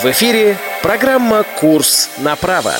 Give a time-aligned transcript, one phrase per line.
[0.00, 2.70] В эфире программа «Курс на право».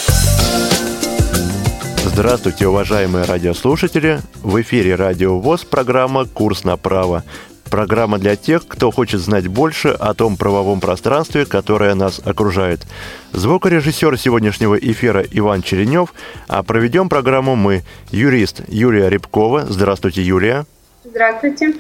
[2.05, 4.21] Здравствуйте, уважаемые радиослушатели!
[4.37, 7.25] В эфире Радио ВОЗ программа «Курс на право».
[7.69, 12.87] Программа для тех, кто хочет знать больше о том правовом пространстве, которое нас окружает.
[13.33, 16.15] Звукорежиссер сегодняшнего эфира Иван Черенев,
[16.47, 17.83] а проведем программу мы,
[18.13, 19.67] юрист Юлия Рябкова.
[19.69, 20.67] Здравствуйте, Юлия.
[21.05, 21.75] Здравствуйте.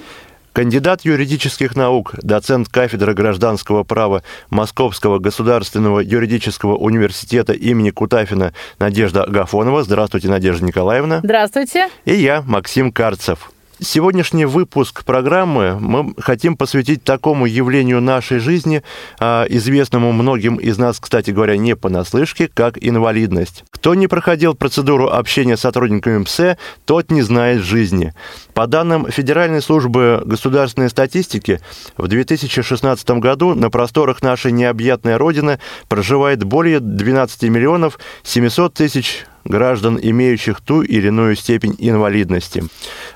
[0.59, 9.85] Кандидат юридических наук, доцент кафедры гражданского права Московского государственного юридического университета имени Кутафина Надежда Агафонова.
[9.85, 11.21] Здравствуйте, Надежда Николаевна.
[11.23, 11.91] Здравствуйте.
[12.07, 13.53] И я, Максим Карцев.
[13.81, 18.83] Сегодняшний выпуск программы мы хотим посвятить такому явлению нашей жизни,
[19.21, 23.63] а, известному многим из нас, кстати говоря, не понаслышке, как инвалидность.
[23.71, 28.15] Кто не проходил процедуру общения с сотрудниками МСЭ, тот не знает жизни.
[28.53, 31.61] По данным Федеральной службы государственной статистики,
[31.97, 39.99] в 2016 году на просторах нашей необъятной Родины проживает более 12 миллионов 700 тысяч граждан,
[40.01, 42.65] имеющих ту или иную степень инвалидности.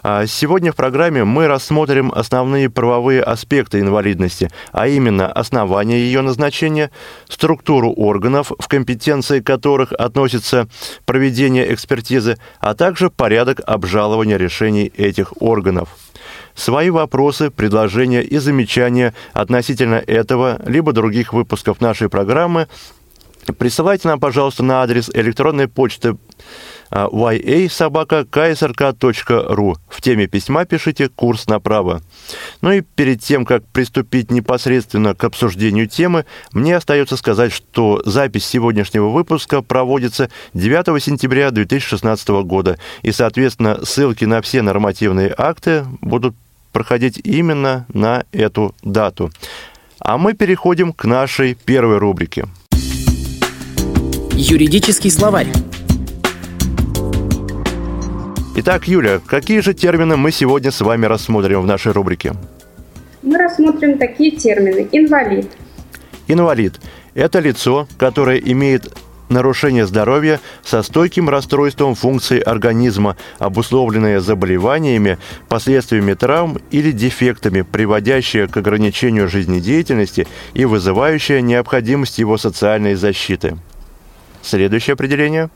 [0.03, 6.91] А сегодня в программе мы рассмотрим основные правовые аспекты инвалидности, а именно основания ее назначения,
[7.29, 10.69] структуру органов, в компетенции которых относится
[11.05, 15.91] проведение экспертизы, а также порядок обжалования решений этих органов.
[16.55, 22.69] Свои вопросы, предложения и замечания относительно этого либо других выпусков нашей программы
[23.59, 26.17] Присылайте нам, пожалуйста, на адрес электронной почты
[26.93, 29.77] ya-собака-ksrk.ru.
[29.89, 32.03] В теме письма пишите «Курс направо».
[32.61, 38.47] Ну и перед тем, как приступить непосредственно к обсуждению темы, мне остается сказать, что запись
[38.47, 46.37] сегодняшнего выпуска проводится 9 сентября 2016 года, и, соответственно, ссылки на все нормативные акты будут
[46.73, 49.33] проходить именно на эту дату.
[49.99, 52.47] А мы переходим к нашей первой рубрике–
[54.35, 55.49] Юридический словарь.
[58.57, 62.33] Итак, Юля, какие же термины мы сегодня с вами рассмотрим в нашей рубрике?
[63.23, 64.89] Мы рассмотрим такие термины.
[64.91, 65.51] Инвалид.
[66.29, 66.81] Инвалид–
[67.15, 68.91] это лицо, которое имеет
[69.29, 75.19] нарушение здоровья со стойким расстройством функций организма, обусловленное заболеваниями,
[75.49, 83.59] последствиями травм или дефектами, приводящее к ограничению жизнедеятельности и вызывающее необходимость его социальной защиты.
[84.43, 85.49] Следующее определение.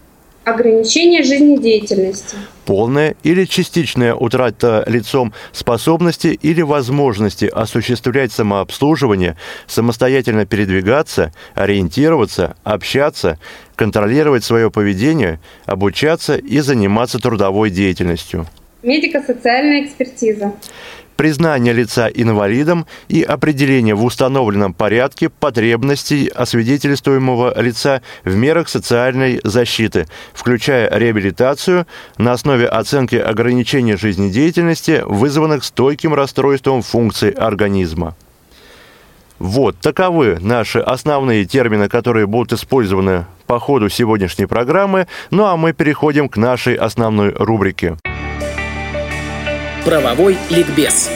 [0.44, 2.36] Ограничение жизнедеятельности.
[2.66, 9.36] Полная или частичная утрата лицом способности или возможности осуществлять самообслуживание,
[9.66, 13.40] самостоятельно передвигаться, ориентироваться, общаться,
[13.74, 18.46] контролировать свое поведение, обучаться и заниматься трудовой деятельностью.
[18.84, 20.52] Медико-социальная экспертиза
[21.16, 30.06] признание лица инвалидом и определение в установленном порядке потребностей освидетельствуемого лица в мерах социальной защиты,
[30.34, 31.86] включая реабилитацию
[32.18, 38.14] на основе оценки ограничений жизнедеятельности, вызванных стойким расстройством функций организма.
[39.38, 45.06] Вот, таковы наши основные термины, которые будут использованы по ходу сегодняшней программы.
[45.30, 47.96] Ну а мы переходим к нашей основной рубрике.
[49.86, 51.08] Правовой ликбез.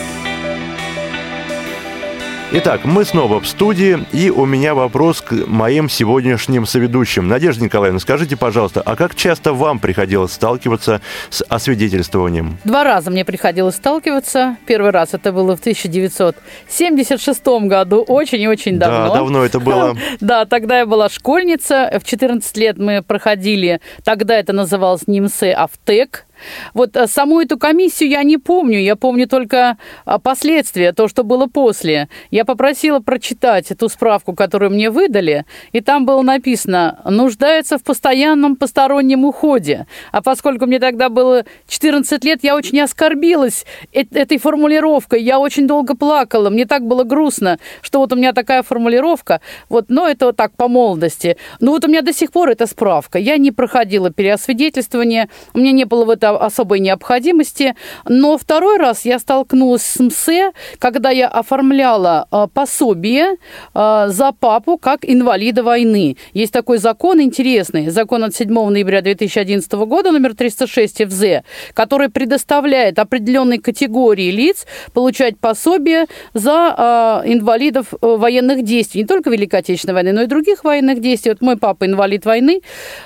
[2.53, 7.27] Итак, мы снова в студии, и у меня вопрос к моим сегодняшним соведущим.
[7.27, 12.59] Надежда Николаевна, скажите, пожалуйста, а как часто вам приходилось сталкиваться с освидетельствованием?
[12.63, 14.55] Два раза мне приходилось сталкиваться.
[14.65, 19.09] Первый раз это было в 1976 году, очень и очень давно.
[19.09, 19.97] Да, давно это было.
[20.21, 21.91] Да, тогда я была школьница.
[22.01, 26.25] В 14 лет мы проходили, тогда это называлось НИМСЭ Автек,
[26.73, 31.23] вот э, саму эту комиссию я не помню, я помню только а, последствия, то, что
[31.23, 32.09] было после.
[32.29, 38.55] Я попросила прочитать эту справку, которую мне выдали, и там было написано «нуждается в постоянном
[38.55, 39.87] постороннем уходе».
[40.11, 45.95] А поскольку мне тогда было 14 лет, я очень оскорбилась этой формулировкой, я очень долго
[45.95, 50.35] плакала, мне так было грустно, что вот у меня такая формулировка, вот, но это вот
[50.35, 51.37] так по молодости.
[51.59, 53.19] Ну вот у меня до сих пор эта справка.
[53.19, 57.75] Я не проходила переосвидетельствование, у меня не было в этом особой необходимости.
[58.07, 63.35] Но второй раз я столкнулась с МСЭ, когда я оформляла э, пособие
[63.73, 66.17] э, за папу как инвалида войны.
[66.33, 71.43] Есть такой закон интересный, закон от 7 ноября 2011 года, номер 306 ФЗ,
[71.73, 79.01] который предоставляет определенной категории лиц получать пособие за э, инвалидов военных действий.
[79.01, 81.31] Не только Великой Отечественной войны, но и других военных действий.
[81.31, 82.61] Вот мой папа инвалид войны.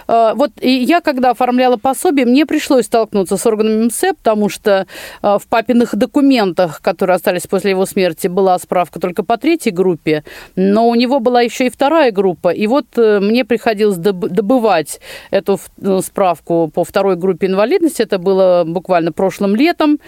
[0.08, 4.86] Вот и я, когда оформляла пособие, мне пришлось столкнуться столкнуться с органами МСЭ, потому что
[5.22, 10.24] в папиных документах, которые остались после его смерти, была справка только по третьей группе,
[10.56, 12.50] но у него была еще и вторая группа.
[12.50, 15.00] И вот мне приходилось добывать
[15.32, 15.60] эту
[16.02, 18.02] справку по второй группе инвалидности.
[18.02, 20.00] Это было буквально прошлым летом.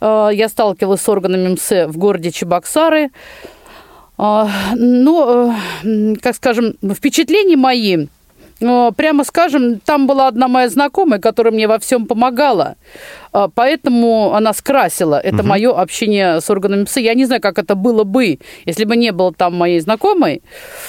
[0.00, 3.10] Я сталкивалась с органами МСЭ в городе Чебоксары.
[4.18, 5.54] Ну,
[6.20, 8.08] как скажем, впечатления мои
[8.60, 12.76] прямо скажем, там была одна моя знакомая, которая мне во всем помогала.
[13.32, 15.48] А, поэтому она скрасила это угу.
[15.48, 16.96] мое общение с органами ПС.
[16.96, 20.42] Я не знаю, как это было бы, если бы не было там моей знакомой.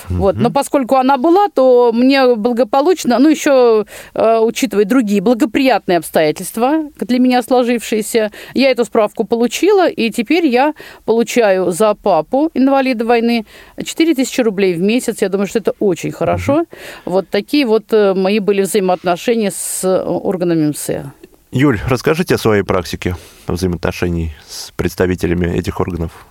[0.09, 0.19] Угу.
[0.19, 0.35] Вот.
[0.35, 7.19] Но поскольку она была, то мне благополучно, ну, еще а, учитывая другие благоприятные обстоятельства для
[7.19, 10.73] меня сложившиеся, я эту справку получила, и теперь я
[11.05, 13.45] получаю за папу инвалида войны
[13.83, 15.21] 4 тысячи рублей в месяц.
[15.21, 16.53] Я думаю, что это очень хорошо.
[16.53, 16.65] Угу.
[17.05, 21.11] Вот такие вот э, мои были взаимоотношения с э, органами МСЭ.
[21.51, 23.15] Юль, расскажите о своей практике
[23.47, 26.27] взаимоотношений с представителями этих органов.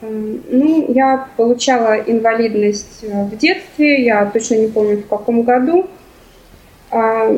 [0.00, 5.90] Эм, ну, я получала инвалидность э, в детстве, я точно не помню в каком году.
[6.90, 7.36] А,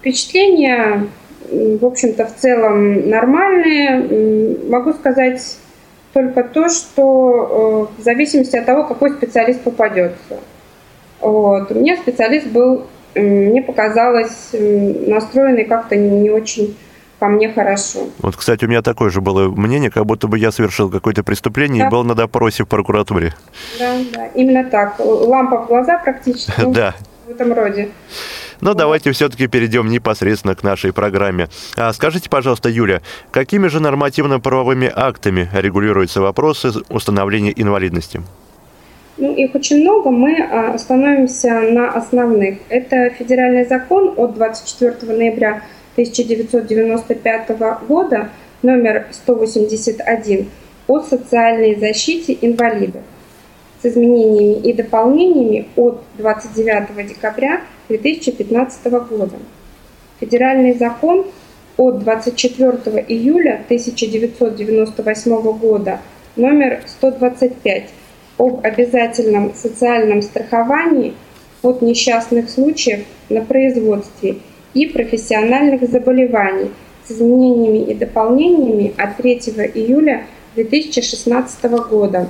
[0.00, 1.06] впечатления,
[1.48, 4.58] в общем-то, в целом нормальные.
[4.68, 5.56] Могу сказать
[6.12, 10.40] только то, что э, в зависимости от того, какой специалист попадется.
[11.20, 11.70] Вот.
[11.70, 16.76] У меня специалист был мне показалось настроенной как-то не очень
[17.20, 18.08] ко мне хорошо.
[18.18, 21.84] Вот, кстати, у меня такое же было мнение, как будто бы я совершил какое-то преступление
[21.84, 21.88] да.
[21.88, 23.34] и был на допросе в прокуратуре.
[23.78, 24.98] Да, да, именно так.
[24.98, 26.52] Лампа в глаза практически.
[26.70, 26.94] Да.
[27.26, 27.90] В этом роде.
[28.60, 28.78] Но вот.
[28.78, 31.48] давайте все-таки перейдем непосредственно к нашей программе.
[31.76, 38.22] А скажите, пожалуйста, Юля, какими же нормативно-правовыми актами регулируются вопросы установления инвалидности?
[39.20, 42.58] Ну, их очень много, мы а, остановимся на основных.
[42.70, 45.62] Это федеральный закон от 24 ноября
[45.92, 47.50] 1995
[47.86, 48.30] года,
[48.62, 50.48] номер 181,
[50.88, 53.02] о социальной защите инвалидов
[53.82, 59.36] с изменениями и дополнениями от 29 декабря 2015 года.
[60.18, 61.26] Федеральный закон
[61.76, 66.00] от 24 июля 1998 года
[66.36, 67.99] номер 125
[68.40, 71.12] об обязательном социальном страховании
[71.60, 74.38] от несчастных случаев на производстве
[74.72, 76.70] и профессиональных заболеваний
[77.04, 79.34] с изменениями и дополнениями от 3
[79.74, 82.28] июля 2016 года.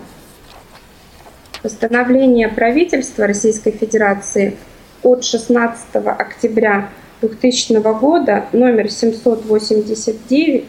[1.63, 4.57] Постановление правительства Российской Федерации
[5.05, 6.89] от 16 октября
[7.21, 10.65] 2000 года номер 789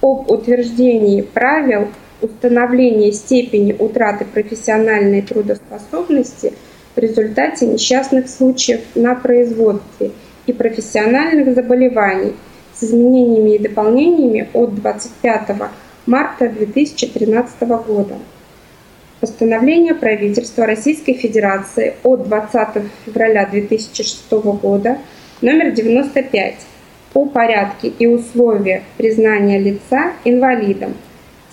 [0.00, 1.88] об утверждении правил
[2.22, 6.52] установление степени утраты профессиональной трудоспособности
[6.94, 10.12] в результате несчастных случаев на производстве
[10.46, 12.34] и профессиональных заболеваний
[12.74, 15.56] с изменениями и дополнениями от 25
[16.06, 18.16] марта 2013 года.
[19.20, 24.98] Постановление правительства Российской Федерации от 20 февраля 2006 года
[25.42, 26.54] номер 95
[27.12, 30.94] о порядке и условиях признания лица инвалидом–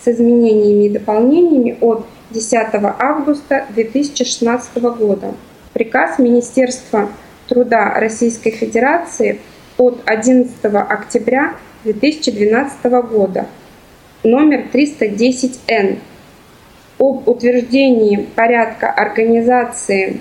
[0.08, 2.68] изменениями и дополнениями от 10
[3.00, 5.34] августа 2016 года.
[5.74, 7.10] Приказ Министерства
[7.48, 9.40] труда Российской Федерации
[9.78, 13.48] от 11 октября 2012 года
[14.24, 16.00] номер 310Н
[17.00, 20.20] об утверждении порядка организации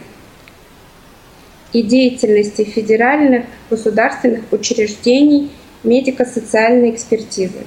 [1.72, 5.50] и деятельности федеральных государственных учреждений
[5.82, 7.64] медико-социальной экспертизы.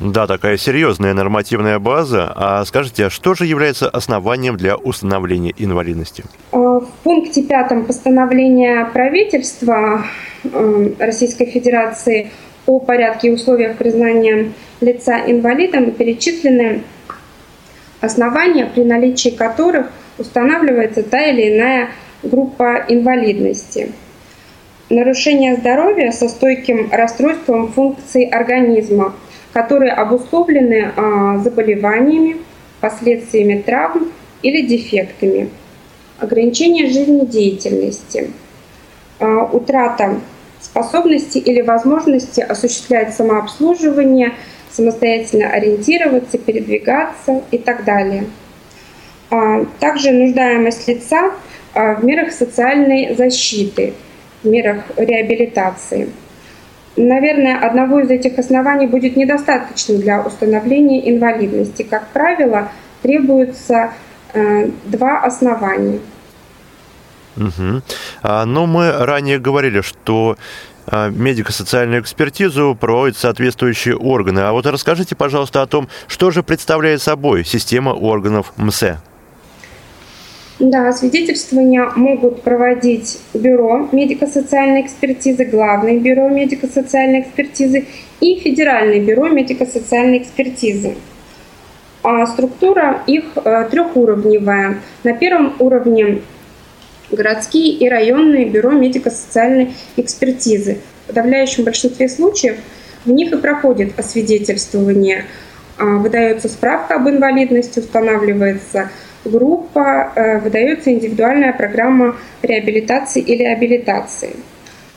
[0.00, 2.32] Да, такая серьезная нормативная база.
[2.34, 6.24] А скажите, а что же является основанием для установления инвалидности?
[6.52, 10.06] Э, в пункте пятом постановления правительства
[10.42, 12.30] э, Российской Федерации
[12.64, 16.82] о порядке и условиях признания лица инвалидом перечислены
[18.00, 21.90] основания, при наличии которых устанавливается та или иная
[22.22, 23.92] группа инвалидности.
[24.88, 29.14] Нарушение здоровья со стойким расстройством функций организма–
[29.52, 32.36] которые обусловлены а, заболеваниями,
[32.80, 35.50] последствиями травм или дефектами,
[36.18, 38.30] ограничение жизнедеятельности,
[39.18, 40.20] а, утрата
[40.60, 44.34] способности или возможности осуществлять самообслуживание,
[44.70, 48.26] самостоятельно ориентироваться, передвигаться и так далее.
[49.30, 51.32] А, также нуждаемость лица
[51.74, 53.94] в мерах социальной защиты,
[54.42, 56.10] в мерах реабилитации–
[56.96, 61.82] Наверное, одного из этих оснований будет недостаточно для установления инвалидности.
[61.82, 62.68] Как правило,
[63.02, 63.90] требуется
[64.32, 66.00] э, два основания.
[67.36, 67.82] Угу.
[68.22, 70.36] А, но мы ранее говорили, что
[70.86, 74.40] а, медико-социальную экспертизу проводят соответствующие органы.
[74.40, 78.98] А вот расскажите, пожалуйста, о том, что же представляет собой система органов МСЭ.
[80.60, 87.86] Да, свидетельствования могут проводить бюро медико-социальной экспертизы, главное бюро медико-социальной экспертизы
[88.20, 90.96] и федеральное бюро медико-социальной экспертизы.
[92.02, 94.80] А структура их э, трехуровневая.
[95.02, 96.20] На первом уровне
[97.10, 100.78] городские и районные бюро медико-социальной экспертизы.
[101.04, 102.56] В подавляющем большинстве случаев
[103.06, 105.24] в них и проходит освидетельствование.
[105.78, 108.90] А, выдается справка об инвалидности, устанавливается
[109.24, 114.36] группа, э, выдается индивидуальная программа реабилитации или абилитации.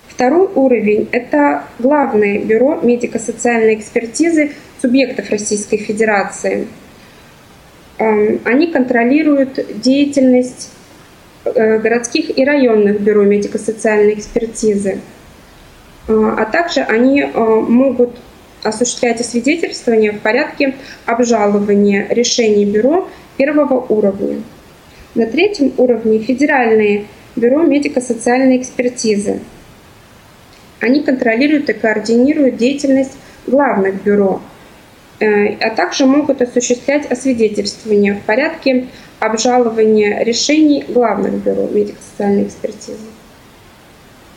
[0.07, 4.51] Второй уровень– это главное бюро медико-социальной экспертизы
[4.81, 6.67] субъектов Российской Федерации.
[7.97, 10.69] Эм, они контролируют деятельность
[11.45, 14.99] Э, городских и районных бюро медико-социальной экспертизы.
[16.07, 18.11] Э, а также они могут
[18.63, 20.75] осуществлять освидетельствование в порядке
[21.05, 24.41] обжалования решений бюро первого уровня.
[25.15, 29.39] На третьем уровне федеральные бюро медико-социальной экспертизы.
[30.79, 33.13] Они контролируют и координируют деятельность
[33.47, 34.41] главных бюро,
[35.19, 38.87] а также могут осуществлять освидетельствование в порядке
[39.19, 43.07] обжалование решений главных бюро медико-социальной экспертизы.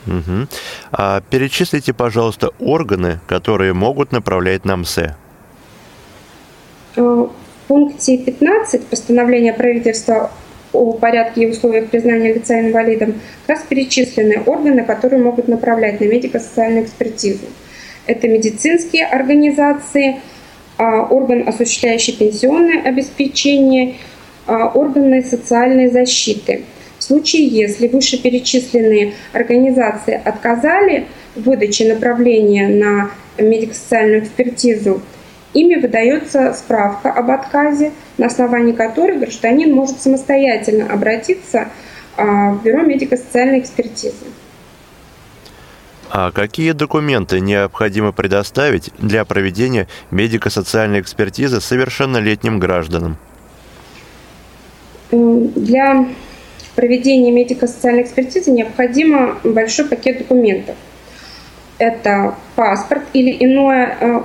[0.07, 0.47] Угу.
[0.93, 5.17] А перечислите, пожалуйста, органы, которые могут направлять на МСЭ.
[7.69, 10.31] Пункте 15 постановления правительства
[10.73, 13.15] о порядке и условиях признания лица инвалидом
[13.47, 17.47] как раз перечислены органы, которые могут направлять на медико-социальную экспертизу.
[18.07, 20.21] Это медицинские организации,
[20.79, 23.97] а, орган, осуществляющий пенсионное обеспечение–
[24.47, 26.63] а, органы социальной защиты.
[26.99, 35.03] В случае, если вышеперечисленные организации отказали в выдаче направления на медико-социальную экспертизу,
[35.57, 41.69] ими выдается справка об отказе, на основании которой гражданин может самостоятельно обратиться
[42.17, 44.27] а, в Бюро медико-социальной экспертизы.
[46.11, 53.17] А какие документы необходимо предоставить для проведения медико-социальной экспертизы совершеннолетним гражданам?
[55.11, 56.07] Для
[56.75, 60.77] проведения медико-социальной экспертизы необходимо большой пакет документов.
[61.79, 64.23] Это паспорт или, иное, э,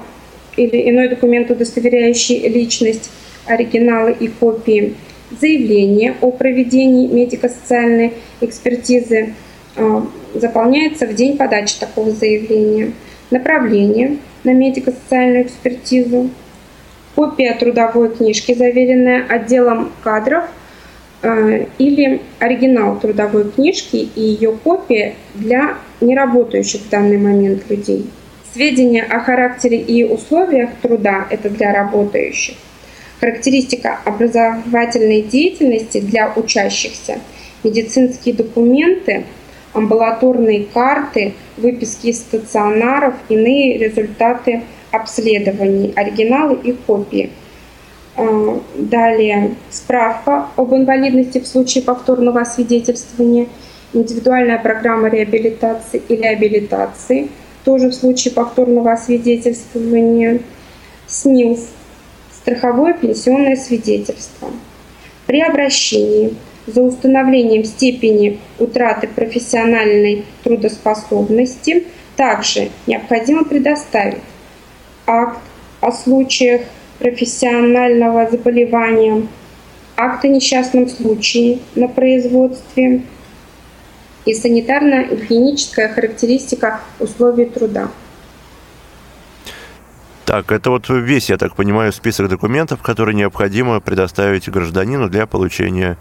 [0.55, 3.12] или иной документ, удостоверяющий личность,
[3.46, 4.96] оригиналы и копии,
[5.39, 9.34] заявление о проведении медико-социальной экспертизы
[9.75, 10.01] э,
[10.36, 12.91] заполняется в день подачи такого заявления,
[13.29, 16.29] направление на медико-социальную экспертизу,
[17.15, 20.46] копия трудовой книжки, заверенная отделом кадров–
[21.24, 28.08] Э, или оригинал трудовой книжки и ее копия для неработающих в данный момент людей.
[28.53, 32.55] Сведения о характере и условиях труда– это для работающих.
[33.20, 37.20] Характеристика образовательной деятельности для учащихся,
[37.63, 39.25] медицинские документы,
[39.74, 47.29] амбулаторные карты, выписки из стационаров, иные результаты обследований, оригиналы и копии–
[48.17, 53.48] Э, далее справка об инвалидности в случае повторного освидетельствования,
[53.93, 57.29] индивидуальная программа реабилитации или абилитации,
[57.63, 60.41] тоже в случае повторного освидетельствования,
[61.08, 61.68] СНИЛС,
[62.34, 64.50] страховое пенсионное свидетельство.
[65.27, 66.36] При обращении
[66.68, 74.22] за установлением степени утраты профессиональной трудоспособности также необходимо предоставить
[75.08, 75.39] акт
[75.82, 76.62] о случаях
[77.00, 79.27] профессионального заболевания,
[79.98, 83.01] акт о несчастном случае на производстве
[84.25, 87.90] и санитарно-гигиеническая характеристика условий труда.
[90.25, 95.98] Так, это вот весь, я так понимаю, список документов, которые необходимо предоставить гражданину для получения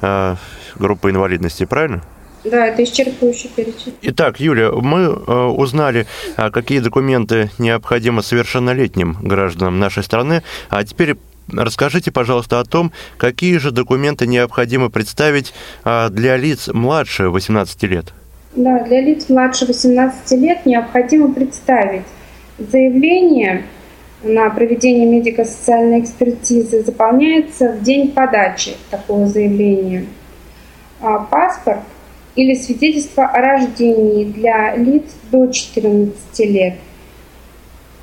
[0.00, 0.36] э,
[0.76, 2.02] группы инвалидности, правильно?
[2.44, 3.94] Да, это исчерпывающий перечень.
[4.02, 11.16] Итак, Юля, мы э, узнали, а, какие документы необходимы совершеннолетним гражданам нашей страны, а теперь
[11.52, 15.52] Расскажите, пожалуйста, о том, какие же документы необходимо представить
[15.84, 18.12] а, для лиц младше 18 лет.
[18.56, 22.04] Да, для лиц младше 18 лет необходимо представить
[22.58, 23.64] заявление
[24.22, 30.06] на проведение медико-социальной экспертизы заполняется в день подачи такого заявления.
[31.00, 31.80] А паспорт
[32.34, 36.74] или свидетельство о рождении для лиц до 14 лет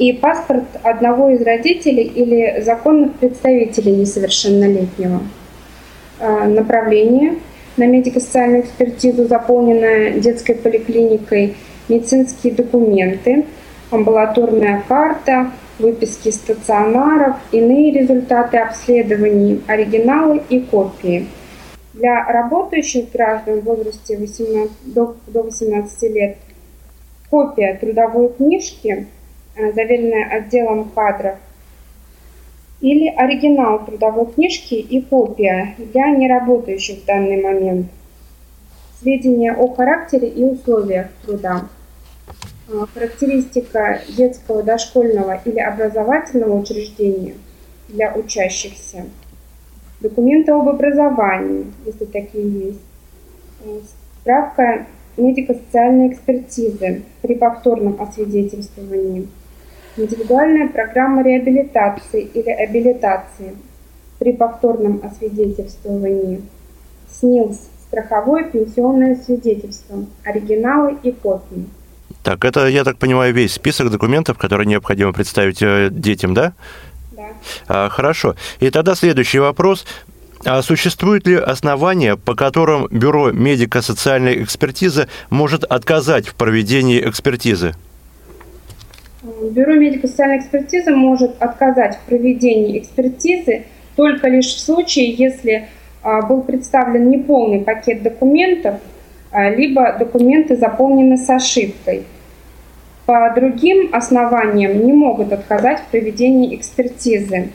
[0.01, 5.22] и паспорт одного из родителей или законных представителей несовершеннолетнего.
[6.20, 7.36] А, направление
[7.77, 11.55] на медико-социальную экспертизу, заполненное детской поликлиникой
[11.88, 13.46] медицинские документы,
[13.91, 21.27] амбулаторная карта, выписки стационаров, иные результаты обследований, оригиналы и копии.
[21.93, 26.38] Для работающих граждан в возрасте 18, до, до 18 лет
[27.29, 29.05] копия трудовой книжки,
[29.62, 31.38] э, заверенная отделом кадров,
[32.82, 37.88] или оригинал трудовой книжки и копия для неработающих в данный момент.
[39.00, 41.68] Сведения о характере и условиях труда.
[42.68, 47.36] А, характеристика детского, дошкольного или образовательного учреждения
[47.88, 49.06] для учащихся.
[50.00, 52.80] Документы об образовании, если такие есть.
[53.63, 53.80] А,
[54.22, 54.88] справка
[55.18, 59.27] медико-социальной экспертизы при повторном освидетельствовании–
[59.98, 63.55] Индивидуальная программа реабилитации или абилитации
[64.19, 66.41] при повторном освидетельствовании.
[67.10, 71.65] СНИЛС– страховое пенсионное свидетельство, оригиналы и копии.
[72.24, 76.53] Так, это, я так понимаю, весь список документов, которые необходимо представить э, детям, да?
[77.12, 77.24] Да.
[77.67, 78.36] А, хорошо.
[78.60, 79.86] И тогда следующий вопрос.
[80.45, 87.75] А существуют ли основания, по которым Бюро медико-социальной экспертизы может отказать в проведении экспертизы?
[89.24, 95.68] Бюро медико-социальной экспертизы может отказать в проведении экспертизы только лишь в случае, если
[96.01, 98.80] а, был представлен неполный пакет документов,
[99.32, 102.06] а, либо документы заполнены с ошибкой.
[103.06, 107.50] По другим основаниям не могут отказать в проведении экспертизы.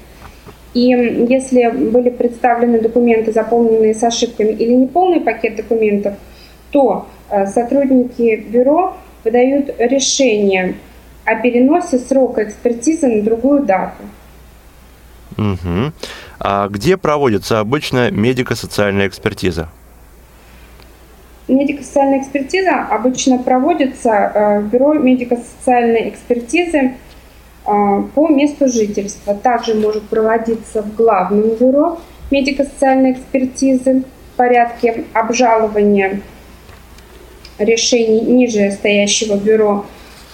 [0.72, 0.82] И
[1.28, 6.14] если были представлены документы, заполненные с ошибками или неполный пакет документов,
[6.70, 10.76] то а, сотрудники бюро выдают решение
[11.26, 14.02] о переносе срока экспертизы на другую дату.
[15.36, 15.92] Угу.
[16.38, 19.68] А где проводится обычно медико-социальная экспертиза?
[21.48, 29.34] Медико-социальная экспертиза обычно проводится э, в бюро медико-социальной экспертизы э, по месту жительства.
[29.34, 31.98] Также может проводиться в главном бюро
[32.30, 36.20] медико-социальной экспертизы в порядке обжалования
[37.58, 39.86] решений ниже стоящего бюро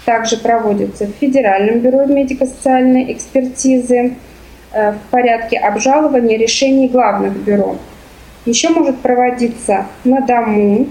[0.05, 4.15] также проводится в Федеральном бюро медико-социальной экспертизы
[4.73, 7.77] э, в порядке обжалования решений главных бюро.
[8.45, 10.89] Еще может проводиться на дому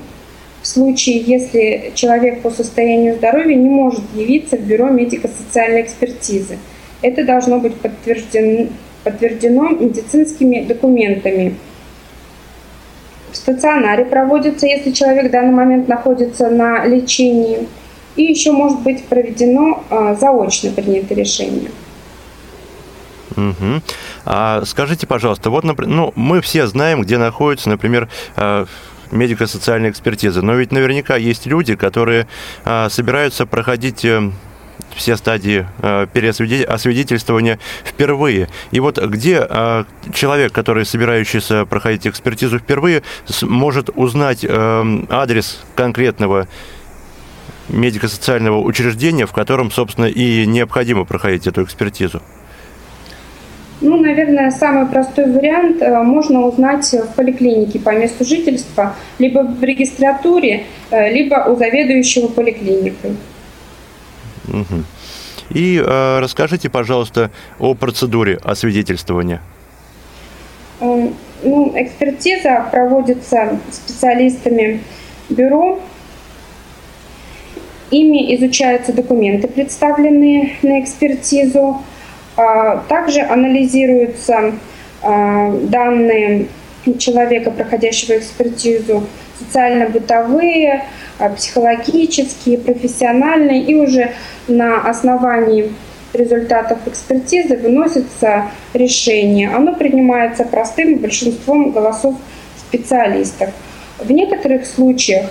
[0.61, 6.57] в случае, если человек по состоянию здоровья не может явиться в бюро медико-социальной экспертизы.
[7.01, 8.69] Это должно быть подтверждено,
[9.03, 11.55] подтверждено медицинскими документами.
[13.31, 17.67] В стационаре проводится, если человек в данный момент находится на лечении–
[18.15, 21.71] и еще может быть проведено а, заочно принято решение.
[23.35, 23.81] Угу.
[24.25, 28.65] А скажите, пожалуйста, вот, например, ну, мы все знаем, где находится, например, а,
[29.11, 32.27] медико-социальная экспертиза, но ведь наверняка есть люди, которые
[32.65, 34.31] а, собираются проходить э,
[34.95, 38.49] все стадии э, переосвидетельствования впервые.
[38.71, 39.47] И вот где
[40.13, 43.03] человек, который собирающийся проходить экспертизу впервые,
[43.41, 46.47] может узнать э, адрес конкретного
[47.71, 52.21] медико-социального учреждения, в котором, собственно, и необходимо проходить эту экспертизу?
[53.81, 59.63] Ну, наверное, самый простой вариант э, можно узнать в поликлинике по месту жительства, либо в
[59.63, 63.17] регистратуре, э, либо у заведующего поликлиникой.
[64.47, 64.83] Угу.
[65.49, 69.41] И э, расскажите, пожалуйста, о процедуре освидетельствования.
[70.79, 71.09] Э,
[71.43, 74.81] ну, экспертиза проводится специалистами
[75.29, 75.79] бюро
[77.91, 81.81] Ими изучаются документы, представленные на экспертизу.
[82.37, 84.53] А, также анализируются
[85.03, 86.47] а, данные
[86.97, 89.03] человека, проходящего экспертизу,
[89.37, 90.85] социально-бытовые,
[91.19, 94.11] а, психологические, профессиональные, и уже
[94.47, 95.73] на основании
[96.13, 99.49] результатов экспертизы выносится решение.
[99.49, 102.15] Оно принимается простым большинством голосов
[102.57, 103.49] специалистов.
[103.99, 105.29] В некоторых случаях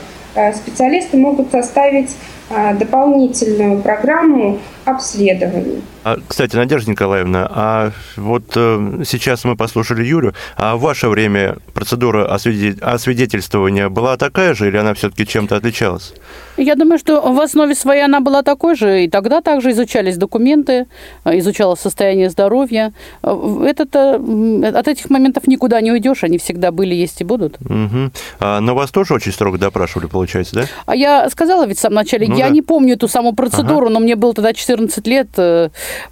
[0.54, 2.10] специалисты могут составить
[2.50, 5.82] дополнительную программу обследований.
[6.02, 11.56] А, кстати, Надежда Николаевна, а вот э, сейчас мы послушали Юлю, а в ваше время
[11.74, 16.14] процедура освидетельствования была такая же или она все-таки чем-то отличалась?
[16.56, 20.86] Я думаю, что в основе своей она была такой же, и тогда также изучались документы,
[21.24, 22.92] э, изучалось состояние здоровья.
[23.22, 27.56] Э, этот, э, от этих моментов никуда не уйдешь, они всегда были, есть и будут.
[27.60, 28.10] Угу.
[28.40, 30.64] А, но вас тоже очень строго допрашивали, получается, да?
[30.86, 32.54] А я сказала ведь в самом начале, ну, я да.
[32.54, 33.94] не помню эту саму процедуру, ага.
[33.94, 34.69] но мне было тогда 14
[35.06, 35.28] лет,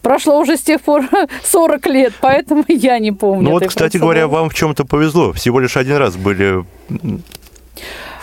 [0.03, 1.05] прошло уже с тех пор
[1.45, 3.45] 40 лет, поэтому я не помню.
[3.45, 4.05] Ну вот, кстати процедуры.
[4.05, 5.33] говоря, вам в чем-то повезло.
[5.33, 6.65] Всего лишь один раз были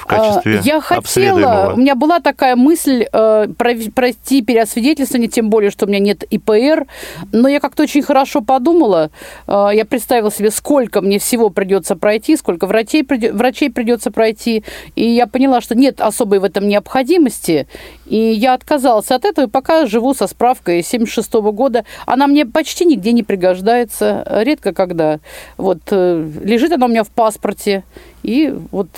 [0.06, 5.86] в качестве Я хотела, у меня была такая мысль э, пройти переосвидетельствование, тем более, что
[5.86, 6.86] у меня нет ИПР,
[7.32, 9.10] но я как-то очень хорошо подумала,
[9.48, 14.63] э, я представила себе, сколько мне всего придется пройти, сколько врачей, врачей придется пройти,
[14.96, 17.68] и я поняла, что нет особой в этом необходимости,
[18.06, 21.86] и я отказалась от этого, и пока живу со справкой 76 -го года.
[22.06, 25.20] Она мне почти нигде не пригождается, редко когда.
[25.58, 27.84] Вот э, лежит она у меня в паспорте,
[28.22, 28.89] и вот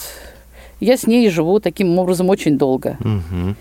[0.79, 2.97] я с ней живу таким образом очень долго.
[2.99, 3.55] Угу.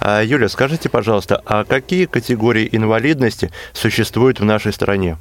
[0.00, 5.16] А, Юля, скажите, пожалуйста, а какие категории инвалидности существуют в нашей стране?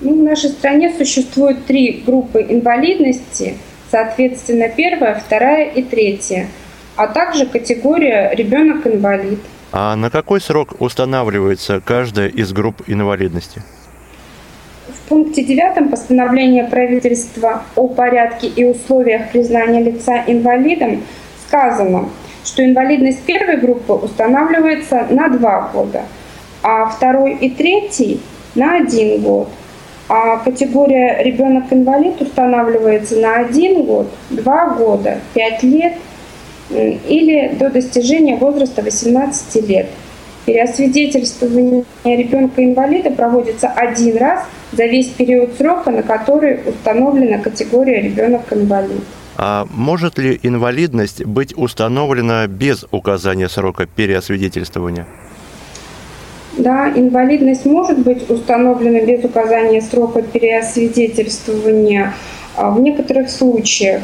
[0.00, 3.56] Ну, в нашей стране существует три группы инвалидности,
[3.90, 6.48] соответственно, первая, вторая и третья,
[6.96, 9.40] а также категория ребенок-инвалид.
[9.72, 13.62] А на какой срок устанавливается каждая из групп инвалидности?
[15.04, 21.02] В пункте 9 постановления правительства о порядке и условиях признания лица инвалидом
[21.46, 22.08] сказано,
[22.42, 26.04] что инвалидность первой группы устанавливается на два года,
[26.62, 28.22] а второй и третий
[28.54, 29.50] на один год.
[30.08, 35.96] А категория ребенок-инвалид устанавливается на один год, два года, пять лет
[36.70, 39.86] или до достижения возраста 18 лет–
[40.46, 49.02] Переосвидетельствование ребенка-инвалида проводится один раз за весь период срока, на который установлена категория ребенок-инвалид.
[49.36, 55.06] А может ли инвалидность быть установлена без указания срока переосвидетельствования?
[56.56, 62.14] Да, инвалидность может быть установлена без указания срока переосвидетельствования
[62.56, 64.02] а, в некоторых случаях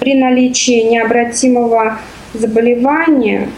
[0.00, 1.98] при наличии необратимого
[2.32, 3.48] заболевания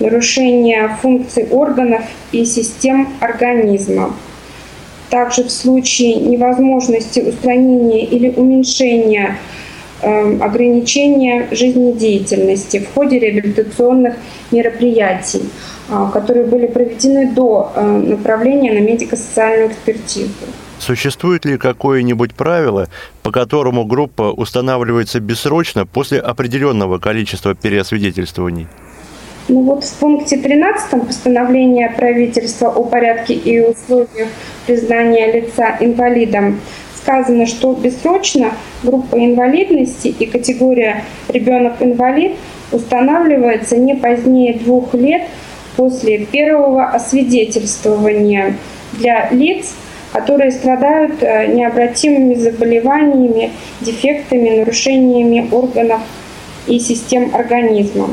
[0.00, 4.14] нарушение функций органов и систем организма.
[5.10, 9.38] Также в случае невозможности устранения или уменьшения
[10.02, 14.14] э, ограничения жизнедеятельности в ходе реабилитационных
[14.50, 15.42] мероприятий,
[15.88, 20.30] э, которые были проведены до э, направления на медико-социальную экспертизу.
[20.78, 22.88] Существует ли какое-нибудь правило,
[23.22, 28.66] по которому группа устанавливается бессрочно после определенного количества переосвидетельствований?
[29.48, 34.28] Ну вот в пункте 13 постановления правительства о порядке и условиях
[34.66, 36.60] признания лица инвалидом.
[36.96, 38.50] Сказано, что бессрочно
[38.82, 42.32] группа инвалидности и категория ребенок-инвалид
[42.72, 45.22] устанавливается не позднее двух лет
[45.76, 48.54] после первого освидетельствования
[48.94, 49.74] для лиц,
[50.12, 56.00] которые страдают э, необратимыми заболеваниями, дефектами, нарушениями органов
[56.66, 58.08] и систем организма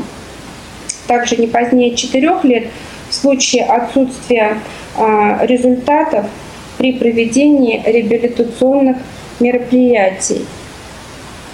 [1.06, 2.68] также не позднее 4 лет
[3.08, 4.58] в случае отсутствия
[4.96, 6.26] а, результатов
[6.78, 8.96] при проведении реабилитационных
[9.40, 10.46] мероприятий.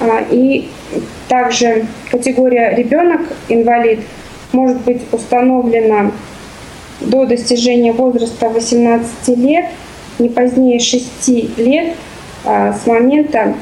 [0.00, 0.68] А, и
[1.28, 4.00] также категория ребенок-инвалид
[4.52, 6.12] может быть установлена
[7.00, 9.66] до достижения возраста 18 лет,
[10.18, 11.94] не позднее 6 лет
[12.44, 13.54] а, с момента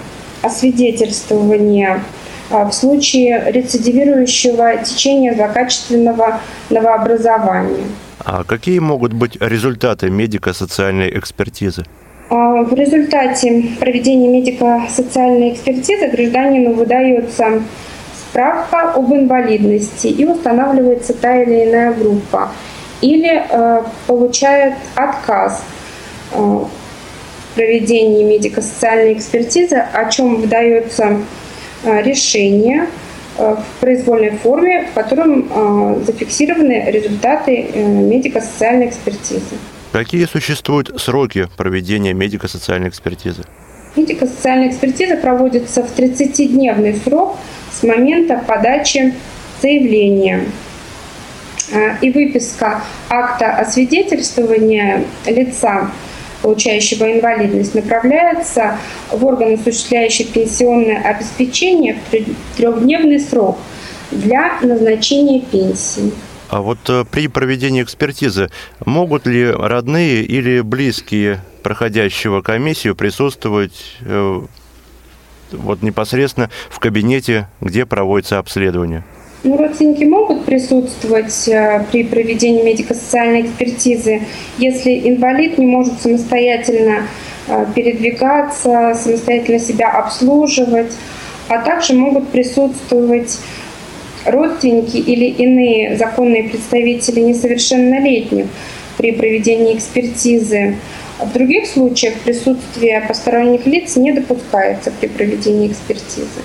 [0.42, 2.02] освидетельствования
[2.50, 7.84] в случае рецидивирующего течения злокачественного новообразования.
[8.24, 11.84] А какие могут быть результаты медико-социальной экспертизы?
[12.30, 17.62] А, в результате проведения медико-социальной экспертизы гражданину выдается
[18.30, 22.50] справка об инвалидности и устанавливается та или иная группа.
[23.00, 25.62] Или э, получает отказ
[26.32, 26.68] э, в
[27.54, 31.18] проведении медико-социальной экспертизы, о чем выдается
[31.84, 32.86] решение
[33.36, 39.56] э, в произвольной форме, в котором э, зафиксированы результаты медико-социальной экспертизы.
[39.92, 43.42] Какие существуют сроки проведения медико-социальной экспертизы?
[43.96, 47.36] Медико-социальная экспертиза проводится в 30-дневный срок
[47.72, 49.14] с момента подачи
[49.62, 50.44] заявления.
[52.00, 55.90] И выписка акта освидетельствования лица
[56.42, 58.78] получающего инвалидность, направляется
[59.10, 63.58] в орган, осуществляющий пенсионное обеспечение в трехдневный срок
[64.10, 66.12] для назначения пенсии.
[66.48, 68.50] А вот э, при проведении экспертизы
[68.84, 74.40] могут ли родные или близкие проходящего комиссию присутствовать э,
[75.52, 79.04] вот непосредственно в кабинете, где проводится обследование?
[79.44, 84.22] Ну, родственники могут присутствовать э, при проведении медико-социальной экспертизы,
[84.58, 87.06] если инвалид не может самостоятельно
[87.46, 90.92] э, передвигаться, самостоятельно себя обслуживать,
[91.48, 93.38] а также могут присутствовать
[94.26, 98.46] родственники или иные законные представители несовершеннолетних
[98.96, 100.76] при проведении экспертизы.
[101.20, 106.40] В других случаях присутствие посторонних лиц не допускается при проведении экспертизы.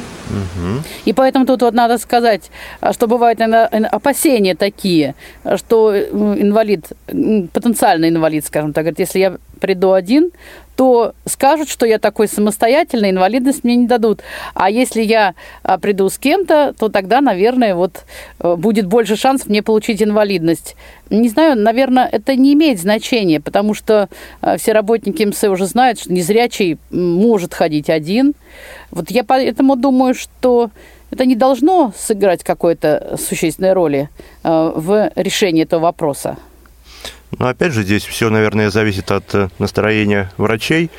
[1.05, 3.39] И поэтому тут вот надо сказать, а, что бывают
[3.91, 5.15] опасения такие,
[5.57, 6.85] что инвалид,
[7.53, 10.31] потенциальный инвалид, скажем так, говорит, если я приду один,
[10.75, 14.19] то скажут, что я такой самостоятельный, инвалидность мне не дадут.
[14.53, 18.03] А если я а, приду с кем-то, то тогда, наверное, вот
[18.39, 20.75] э, будет больше шансов мне получить инвалидность.
[21.09, 24.09] Не знаю, наверное, это не имеет значения, потому что
[24.41, 28.33] э, все работники МС уже знают, что незрячий может ходить один.
[28.91, 30.71] Вот я поэтому думаю, что
[31.09, 34.09] это не должно сыграть какой-то существенной роли
[34.43, 36.35] э, в решении этого вопроса.
[37.39, 40.89] Но опять же, здесь все, наверное, зависит от э, настроения врачей.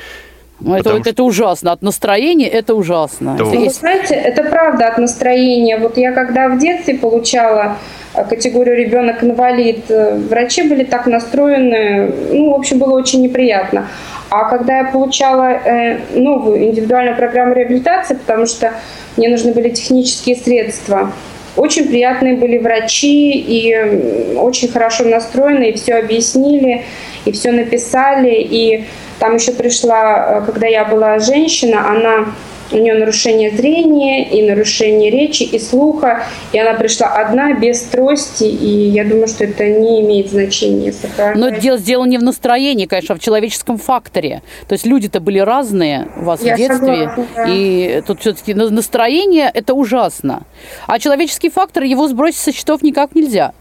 [0.61, 1.11] Ну, это, что...
[1.11, 1.73] это ужасно.
[1.73, 3.37] От настроения это ужасно.
[3.37, 3.44] То...
[3.44, 5.79] Вы знаете, это правда от настроения.
[5.79, 7.77] Вот я когда в детстве получала
[8.14, 13.88] э, категорию ребенок-инвалид, э, врачи были так настроены, ну, в общем, было очень неприятно.
[14.31, 18.73] А когда я получала э, новую индивидуальную программу реабилитации, потому что
[19.16, 21.12] мне нужны были технические средства,
[21.57, 26.83] очень приятные были врачи и очень хорошо настроены, и все объяснили,
[27.25, 28.35] и все написали.
[28.35, 28.85] И
[29.19, 32.27] там еще пришла, э, когда я была женщина, она
[32.72, 38.44] у нее нарушение зрения и нарушение речи и слуха, и она пришла одна, без трости,
[38.44, 40.92] и я думаю, что это не имеет значения.
[41.35, 44.42] Но дело, дело не в настроении, конечно, а в человеческом факторе.
[44.68, 47.44] То есть люди-то были разные у вас я в детстве, согласна, да.
[47.48, 50.42] и тут все-таки настроение– это ужасно.
[50.87, 53.53] А человеческий фактор, его сбросить со счетов никак нельзя.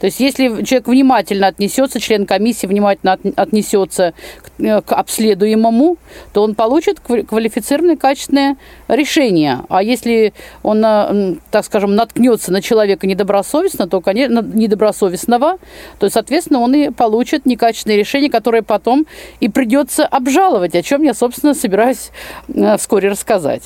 [0.00, 5.96] То есть если человек внимательно отнесется, член комиссии внимательно отнесется к, э, к обследуемому,
[6.32, 8.56] то он получит квалифицированное качественное
[8.88, 9.60] решение.
[9.68, 10.32] А если
[10.62, 15.58] он, э, так скажем, наткнется на человека недобросовестно, то, конечно, недобросовестного,
[15.98, 19.06] то, соответственно, он и получит некачественное решение, которое потом
[19.40, 22.10] и придется обжаловать, о чем я, собственно, собираюсь
[22.48, 23.62] э, вскоре рассказать.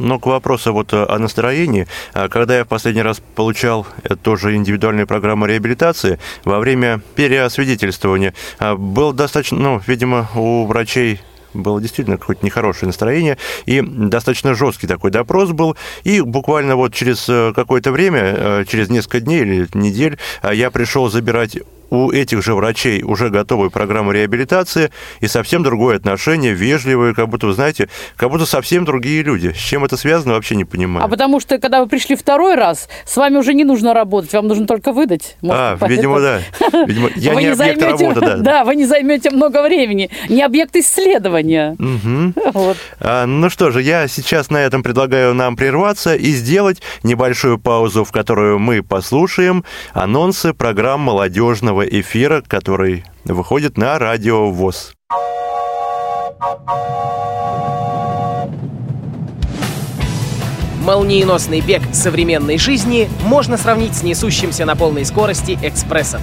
[0.00, 4.56] Но к вопросу вот о настроении, а, когда я в последний раз получал э, тоже
[4.56, 11.20] индивидуальную программу реабилитации, во время переосвидетельствования а, был достаточно, ну, видимо, у врачей
[11.52, 13.36] было действительно какое-то нехорошее настроение,
[13.66, 18.88] и достаточно жесткий такой допрос был, и буквально вот через э, какое-то время, э, через
[18.88, 20.18] несколько дней или недель,
[20.50, 21.58] я пришел забирать
[21.90, 27.48] у этих же врачей уже готовую программу реабилитации и совсем другое отношение, вежливое, как будто,
[27.48, 29.52] вы знаете, как будто совсем другие люди.
[29.52, 31.04] С чем это связано, вообще не понимаю.
[31.04, 34.48] А потому что, когда вы пришли второй раз, с вами уже не нужно работать, вам
[34.48, 35.36] нужно только выдать.
[35.42, 36.16] Может, а, поэтому...
[36.16, 36.40] видимо, да.
[36.86, 38.06] Видимо, я вы не, не объект займете...
[38.06, 38.36] работы, да.
[38.36, 40.10] Да, вы не займете много времени.
[40.28, 41.76] Не объект исследования.
[41.78, 42.50] Угу.
[42.60, 42.76] Вот.
[42.98, 48.04] А, ну что же, я сейчас на этом предлагаю нам прерваться и сделать небольшую паузу,
[48.04, 54.92] в которую мы послушаем анонсы программ молодежного прямого эфира, который выходит на радио ВОЗ.
[60.82, 66.22] Молниеносный бег современной жизни можно сравнить с несущимся на полной скорости экспрессом.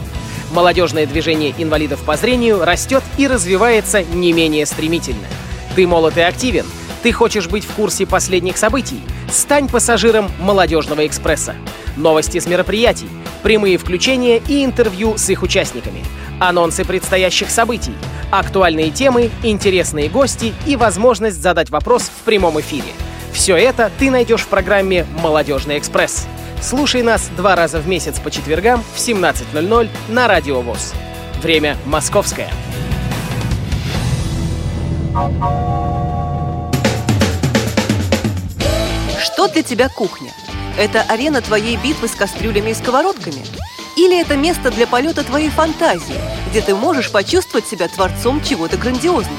[0.51, 5.27] Молодежное движение инвалидов по зрению растет и развивается не менее стремительно.
[5.75, 6.65] Ты молод и активен,
[7.03, 9.01] ты хочешь быть в курсе последних событий?
[9.31, 11.55] Стань пассажиром «Молодежного экспресса».
[11.97, 13.09] Новости с мероприятий,
[13.43, 16.05] прямые включения и интервью с их участниками,
[16.39, 17.93] анонсы предстоящих событий,
[18.31, 22.89] актуальные темы, интересные гости и возможность задать вопрос в прямом эфире.
[23.33, 26.27] Все это ты найдешь в программе «Молодежный экспресс».
[26.61, 30.93] Слушай нас два раза в месяц по четвергам в 17.00 на Радио ВОЗ.
[31.41, 32.49] Время московское.
[39.19, 40.31] Что для тебя кухня?
[40.77, 43.43] Это арена твоей битвы с кастрюлями и сковородками?
[43.95, 49.35] Или это место для полета твоей фантазии, где ты можешь почувствовать себя творцом чего-то грандиозного?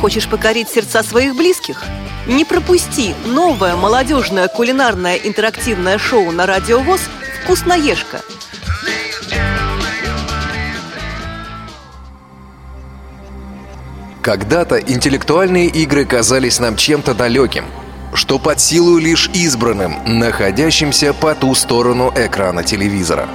[0.00, 1.82] Хочешь покорить сердца своих близких?
[2.28, 7.00] Не пропусти новое молодежное кулинарное интерактивное шоу на Радио ВОЗ
[7.42, 8.20] «Вкусноежка».
[14.22, 17.64] Когда-то интеллектуальные игры казались нам чем-то далеким–
[18.12, 23.28] что под силу лишь избранным, находящимся по ту сторону экрана телевизора.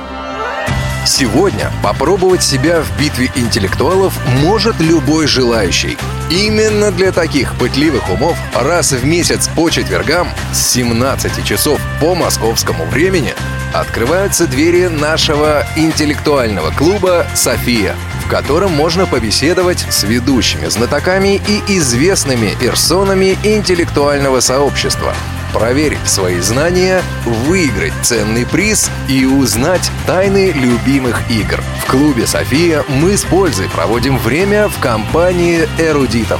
[1.06, 5.98] Сегодня попробовать себя в битве интеллектуалов может любой желающий.
[6.30, 12.86] Именно для таких пытливых умов раз в месяц по четвергам с 17 часов по московскому
[12.86, 13.34] времени
[13.74, 22.54] открываются двери нашего интеллектуального клуба «София», в котором можно побеседовать с ведущими знатоками и известными
[22.60, 25.16] персонами интеллектуального сообщества–
[25.54, 31.62] проверить свои знания, выиграть ценный приз и узнать тайны любимых игр.
[31.84, 36.40] В клубе «София» мы с пользой проводим время в компании эрудитов.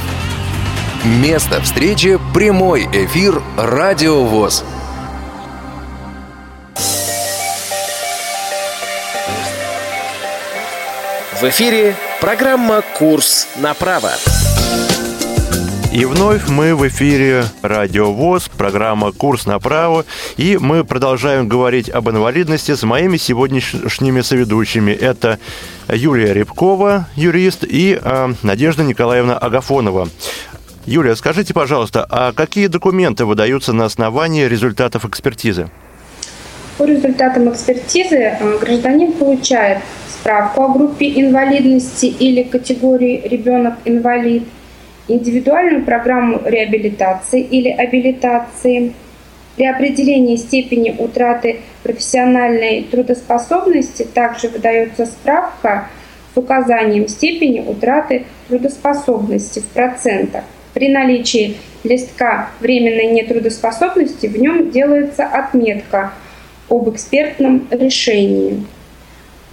[1.04, 4.64] Место встречи– прямой эфир «Радио ВОЗ».
[11.40, 14.12] В эфире программа «Курс на право».
[15.92, 20.06] И вновь мы в эфире Радио ВОЗ, программа «Курс на право»,
[20.38, 24.90] и мы продолжаем говорить об инвалидности с моими сегодняшними соведущими.
[24.90, 25.38] Это
[25.90, 30.08] Юлия Рябкова, юрист, и э, Надежда Николаевна Агафонова.
[30.86, 35.68] Юлия, скажите, пожалуйста, а какие документы выдаются на основании результатов экспертизы?
[36.78, 44.44] По результатам экспертизы э, гражданин получает справку о группе инвалидности или категории ребенок-инвалид–
[45.08, 48.92] индивидуальную программу реабилитации или абилитации.
[49.56, 55.88] При определении степени утраты профессиональной трудоспособности также выдается справка
[56.34, 60.44] с указанием степени утраты трудоспособности в процентах.
[60.72, 66.12] При наличии листка временной нетрудоспособности в нем делается отметка
[66.70, 68.64] об экспертном решении.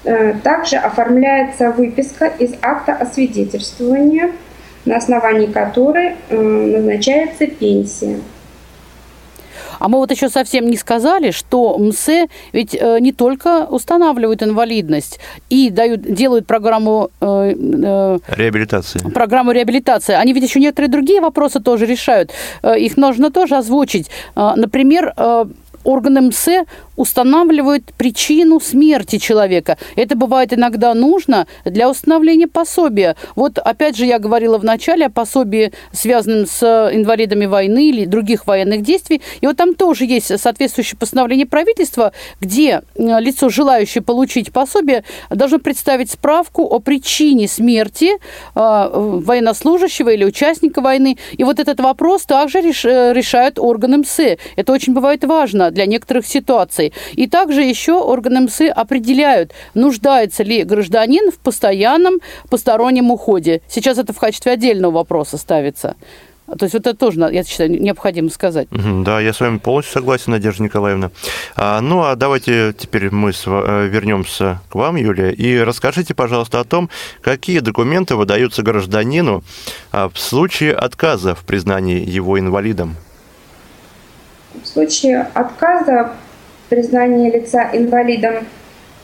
[0.05, 4.31] Э, также оформляется выписка из акта освидетельствования–
[4.85, 8.17] на основании которой э, назначается пенсия.
[9.79, 15.19] А мы вот еще совсем не сказали, что МСЭ ведь э, не только устанавливают инвалидность
[15.49, 18.99] и дают, делают программу э, э, реабилитации.
[19.13, 20.13] Программу реабилитации.
[20.13, 22.31] Они ведь еще некоторые другие вопросы тоже решают.
[22.61, 24.09] Э, их нужно тоже озвучить.
[24.35, 25.45] Э, например, э,
[25.83, 26.65] органы МСЭ
[26.99, 29.77] устанавливают причину смерти человека.
[29.95, 33.15] Это бывает иногда нужно для установления пособия.
[33.35, 36.61] Вот опять же я говорила в начале о пособии, связанном с
[36.93, 39.21] инвалидами войны или других военных действий.
[39.39, 42.11] И вот там тоже есть соответствующее постановление правительства,
[42.41, 48.19] где э, лицо, желающее получить пособие, должно представить справку о причине смерти э,
[48.55, 51.17] военнослужащего или участника войны.
[51.37, 54.37] И вот этот вопрос также э, решают органы МСЭ.
[54.57, 56.93] Это очень бывает важно для некоторых ситуаций.
[57.13, 63.62] И также еще органы МСИ определяют, нуждается ли гражданин в постоянном постороннем уходе.
[63.67, 65.95] Сейчас это в качестве отдельного вопроса ставится.
[66.58, 68.67] То есть вот это тоже, я считаю, необходимо сказать.
[68.71, 71.12] Да, я с вами полностью согласен, Надежда Николаевна.
[71.55, 76.63] А, ну, а давайте теперь мы э, вернемся к вам, Юлия, и расскажите, пожалуйста, о
[76.63, 76.89] том,
[77.21, 79.43] какие документы выдаются гражданину
[79.91, 82.95] а, в случае отказа в признании его инвалидом.
[84.53, 86.13] В случае отказа
[86.69, 88.45] признания лица инвалидом,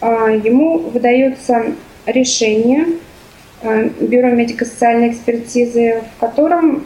[0.02, 1.66] а, ему выдается
[2.06, 2.86] решение
[3.62, 6.86] а, Бюро медико-социальной экспертизы, в котором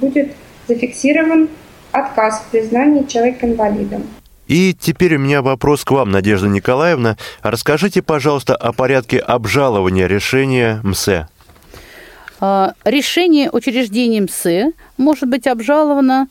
[0.00, 0.32] будет
[0.68, 1.48] зафиксирован
[1.92, 4.04] отказ в признании человека инвалидом.
[4.46, 7.16] И теперь у меня вопрос к вам, Надежда Николаевна.
[7.42, 11.28] Расскажите, пожалуйста, о порядке обжалования решения МСЭ.
[12.40, 16.28] А, решение учреждения МСЭ может быть обжаловано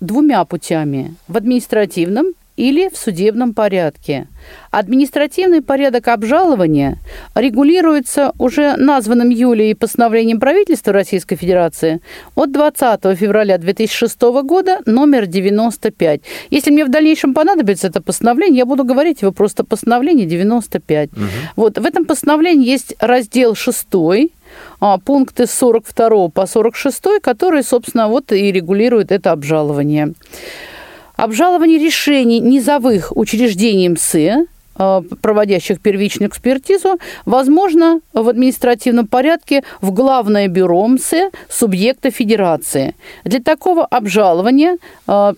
[0.00, 1.14] двумя путями.
[1.28, 4.28] В административном или в судебном порядке.
[4.70, 6.98] Административный порядок обжалования
[7.34, 12.00] регулируется уже названным Юлией постановлением правительства Российской Федерации
[12.34, 16.20] от 20 февраля 2006 года номер 95.
[16.50, 21.12] Если мне в дальнейшем понадобится это постановление, я буду говорить его просто постановление 95.
[21.12, 21.20] Угу.
[21.56, 24.14] Вот в этом постановлении есть раздел 6 а,
[25.04, 30.12] пункты с 42 по 46, которые, собственно, вот и регулируют это обжалование.
[31.16, 40.86] Обжалование решений низовых учреждений МСЭ проводящих первичную экспертизу, возможно в административном порядке в Главное бюро
[40.86, 42.94] МСЭ субъекта федерации.
[43.24, 45.34] Для такого обжалования э,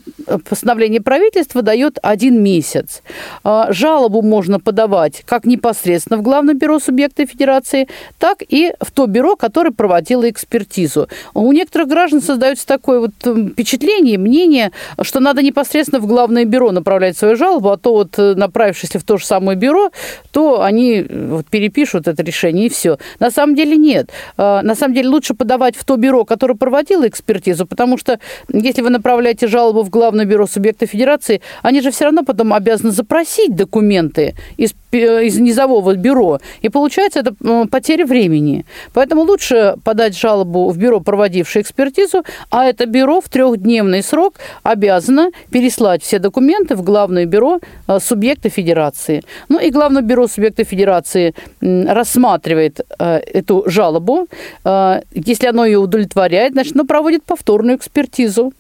[0.49, 3.03] постановление правительства дает один месяц.
[3.45, 9.07] Э, жалобу можно подавать как непосредственно в Главное бюро субъекта федерации, так и в то
[9.07, 11.09] бюро, которое проводило экспертизу.
[11.35, 13.13] У некоторых граждан создается такое вот
[13.53, 14.73] впечатление, мнение,
[15.03, 19.17] что надо непосредственно в Главное бюро направлять свою жалобу, а то вот направившись в то
[19.17, 19.91] же самое бюро,
[20.31, 22.99] то они э, вот перепишут это решение и все.
[23.21, 24.11] На самом деле нет.
[24.37, 28.19] А, на самом деле лучше подавать в то бюро, которое проводило экспертизу, потому что
[28.53, 32.93] если вы направляете жалобу в Главное бюро субъекта федерации, они же все равно потом обязаны
[32.93, 36.41] запросить документы из, из низового бюро.
[36.63, 37.35] И получается это
[37.71, 38.65] потеря времени.
[38.93, 45.31] Поэтому лучше подать жалобу в бюро, проводившее экспертизу, а это бюро в трехдневный срок обязано
[45.51, 49.23] переслать все документы в Главное бюро э, субъекта федерации.
[49.49, 54.27] Ну и Главное бюро субъекта федерации рассматривает э, эту жалобу.
[54.65, 58.53] Э, если оно ее удовлетворяет, значит, оно проводит повторную экспертизу.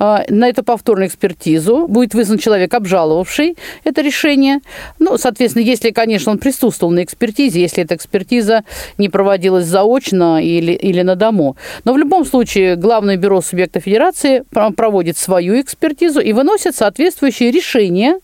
[0.00, 4.60] На эту повторную экспертизу будет вызван человек, обжаловавший это решение.
[4.98, 8.64] Ну, соответственно, если, конечно, он присутствовал на экспертизе, если эта экспертиза
[8.98, 11.56] не проводилась заочно или, или на дому.
[11.84, 18.14] Но в любом случае Главное бюро субъекта федерации проводит свою экспертизу и выносит соответствующее решение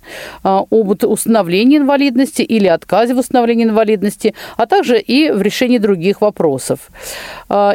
[0.43, 6.91] об установлении инвалидности или отказе в установлении инвалидности, а также и в решении других вопросов.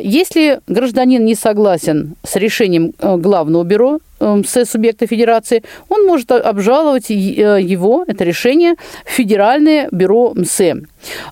[0.01, 6.31] Если гражданин не согласен с решением э, Главного бюро people с субъекта федерации, он может
[6.31, 10.75] обжаловать э, его, это решение, в Федеральное бюро МСЭ.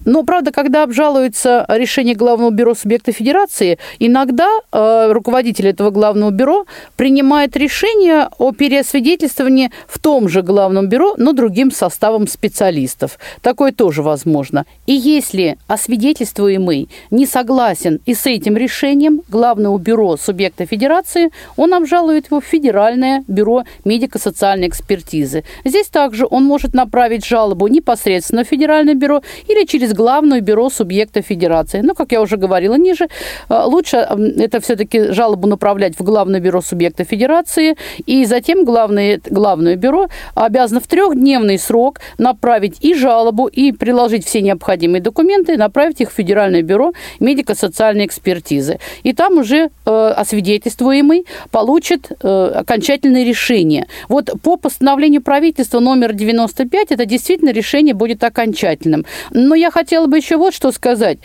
[0.05, 6.65] Но, правда, когда обжалуется решение Главного бюро субъекта федерации, иногда э, руководитель этого Главного бюро
[6.95, 13.19] принимает решение о переосвидетельствовании в том же Главном бюро, но другим составом специалистов.
[13.41, 14.65] Такое тоже возможно.
[14.87, 22.25] И если освидетельствуемый не согласен и с этим решением Главного бюро субъекта федерации, он обжалует
[22.27, 25.43] его в Федеральное Федеральное бюро медико-социальной экспертизы.
[25.65, 31.21] Здесь также он может направить жалобу непосредственно в Федеральное бюро или через Главное бюро субъекта
[31.21, 31.81] федерации.
[31.81, 33.09] Но, как я уже говорила ниже,
[33.49, 37.75] э, лучше это все-таки жалобу направлять в Главное бюро субъекта федерации,
[38.05, 44.41] и затем главное, Главное бюро обязано в трехдневный срок направить и жалобу, и приложить все
[44.41, 48.79] необходимые документы, направить их в Федеральное бюро медико-социальной экспертизы.
[49.03, 53.87] И там уже э, освидетельствуемый получит э, окончательное решение.
[54.09, 59.05] Вот по постановлению правительства номер 95 это действительно решение будет окончательным.
[59.31, 61.17] Но я хотела бы еще вот что сказать.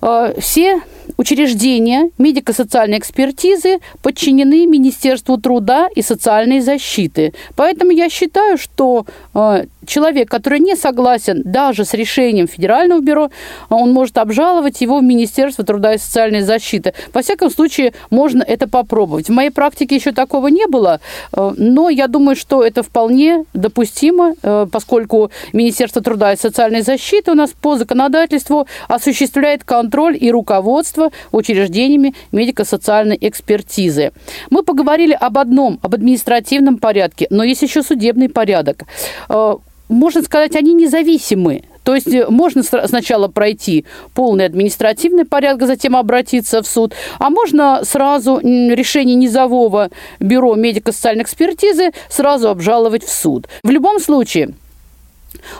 [0.00, 0.80] Э, все
[1.20, 7.34] учреждения медико-социальной экспертизы подчинены Министерству труда и социальной защиты.
[7.56, 9.04] Поэтому я считаю, что
[9.34, 13.30] э, человек, который не согласен даже с решением Федерального бюро,
[13.68, 16.94] он может обжаловать его в Министерство труда и социальной защиты.
[17.12, 19.28] Во всяком случае, можно это попробовать.
[19.28, 21.00] В моей практике еще такого не было,
[21.34, 27.32] э, но я думаю, что это вполне допустимо, э, поскольку Министерство труда и социальной защиты
[27.32, 34.12] у нас по законодательству осуществляет контроль и руководство учреждениями медико-социальной экспертизы.
[34.50, 38.84] Мы поговорили об одном, об административном порядке, но есть еще судебный порядок
[39.28, 39.54] э,
[39.90, 41.64] можно сказать, они независимы.
[41.82, 43.84] То есть э, можно сначала пройти
[44.14, 49.90] полный административный порядок, затем обратиться в суд, а можно сразу решение низового
[50.20, 53.48] бюро медико-социальной экспертизы сразу обжаловать в суд.
[53.62, 54.54] В любом случае,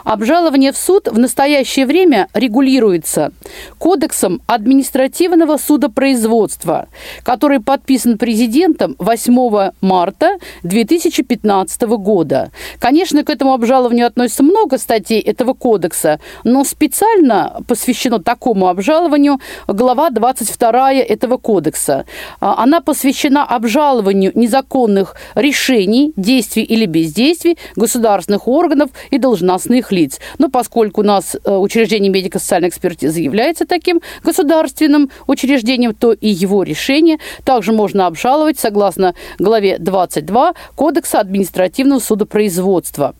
[0.03, 3.31] Обжалование в суд в настоящее время регулируется
[3.77, 6.87] Кодексом административного судопроизводства,
[7.23, 12.51] который подписан президентом 8 марта 2015 года.
[12.79, 20.09] Конечно, к этому обжалованию относится много статей этого кодекса, но специально посвящено такому обжалованию глава
[20.09, 22.05] 22 этого кодекса.
[22.39, 30.19] А, она посвящена обжалованию незаконных решений, действий или бездействий государственных органов и должностных должностных лиц.
[30.37, 36.63] Но поскольку у нас э, учреждение медико-социальной экспертизы является таким государственным учреждением, то и его
[36.63, 43.15] решение также можно обжаловать согласно главе 22 Кодекса административного судопроизводства.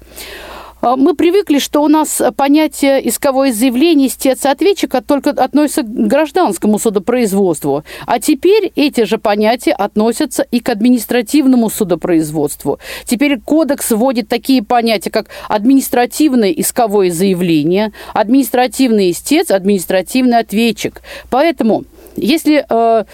[0.82, 6.80] А, мы привыкли, что у нас понятие исковое заявление истец ответчика только относится к гражданскому
[6.80, 7.84] судопроизводству.
[8.08, 12.80] А теперь эти же понятия относятся и к административному судопроизводству.
[13.06, 21.02] Теперь кодекс вводит такие понятия, как административное исковое заявление, административный истец, административный ответчик.
[21.30, 21.84] Поэтому
[22.16, 23.06] если э,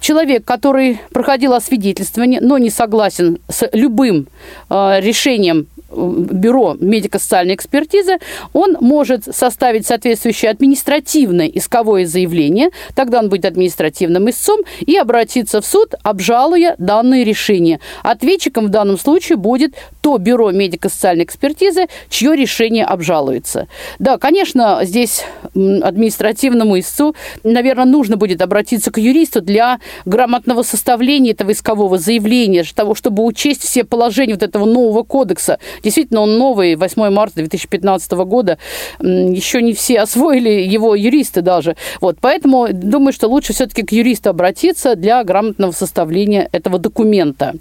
[0.00, 4.28] человек, который проходил освидетельствование, но не согласен с любым
[4.68, 8.18] э, решением бюро медико-социальной экспертизы,
[8.52, 15.66] он может составить соответствующее административное исковое заявление, тогда он будет административным истцом, и обратиться в
[15.66, 17.80] суд, обжалуя данные решения.
[18.02, 19.74] Ответчиком в данном случае будет
[20.06, 23.66] то бюро медико-социальной экспертизы, чье решение обжалуется.
[23.98, 31.50] Да, конечно, здесь административному истцу, наверное, нужно будет обратиться к юристу для грамотного составления этого
[31.50, 37.10] искового заявления, того, чтобы учесть все положения вот этого нового кодекса, Действительно, он новый, 8
[37.10, 38.58] марта 2015 года.
[39.00, 41.74] Еще не все освоили его юристы даже.
[42.00, 47.54] Вот, поэтому думаю, что лучше все-таки к юристу обратиться для грамотного составления этого документа.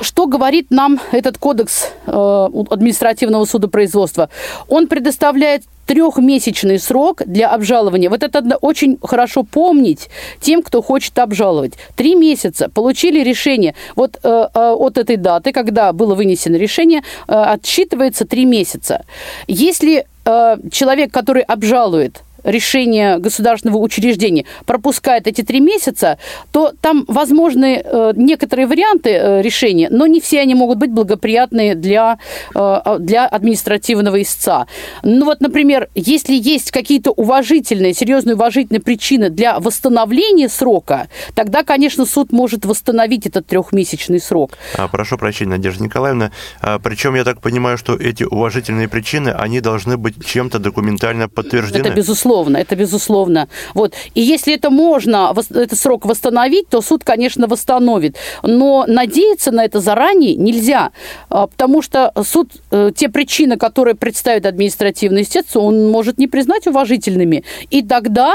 [0.00, 1.65] Что говорит нам этот кодекс
[2.06, 4.28] э, административного судопроизводства?
[4.68, 8.10] Он предоставляет трехмесячный срок для обжалования.
[8.10, 10.08] Вот это очень хорошо помнить
[10.40, 11.74] тем, кто хочет обжаловать.
[11.94, 13.74] Три месяца получили решение.
[13.94, 19.04] Вот э, э, от этой даты, когда было вынесено решение, э, отсчитывается три месяца.
[19.46, 26.18] Если э, человек, который обжалует решение государственного учреждения пропускает эти три месяца,
[26.52, 31.74] то там возможны э, некоторые варианты э, решения, но не все они могут быть благоприятные
[31.74, 32.18] для,
[32.54, 34.66] э, для административного истца.
[35.02, 42.06] Ну вот, например, если есть какие-то уважительные, серьезные уважительные причины для восстановления срока, тогда, конечно,
[42.06, 44.52] суд может восстановить этот трехмесячный срок.
[44.76, 46.30] А, прошу прощения, Надежда Николаевна.
[46.60, 51.86] А, причем я так понимаю, что эти уважительные причины, они должны быть чем-то документально подтверждены.
[51.86, 53.48] Это безусловно, это безусловно.
[53.74, 53.94] Вот.
[54.14, 58.16] И если это можно, этот срок восстановить, то суд, конечно, восстановит.
[58.42, 60.90] Но надеяться на это заранее нельзя,
[61.28, 66.66] а, потому что суд э, те причины, которые представит административный истец, он может не признать
[66.66, 67.44] уважительными.
[67.70, 68.34] И тогда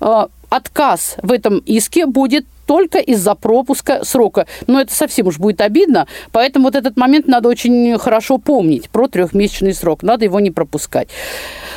[0.00, 4.46] а, отказ в этом иске будет только из-за пропуска срока.
[4.66, 9.08] Но это совсем уж будет обидно, поэтому вот этот момент надо очень хорошо помнить про
[9.08, 11.08] трехмесячный срок, надо его не пропускать.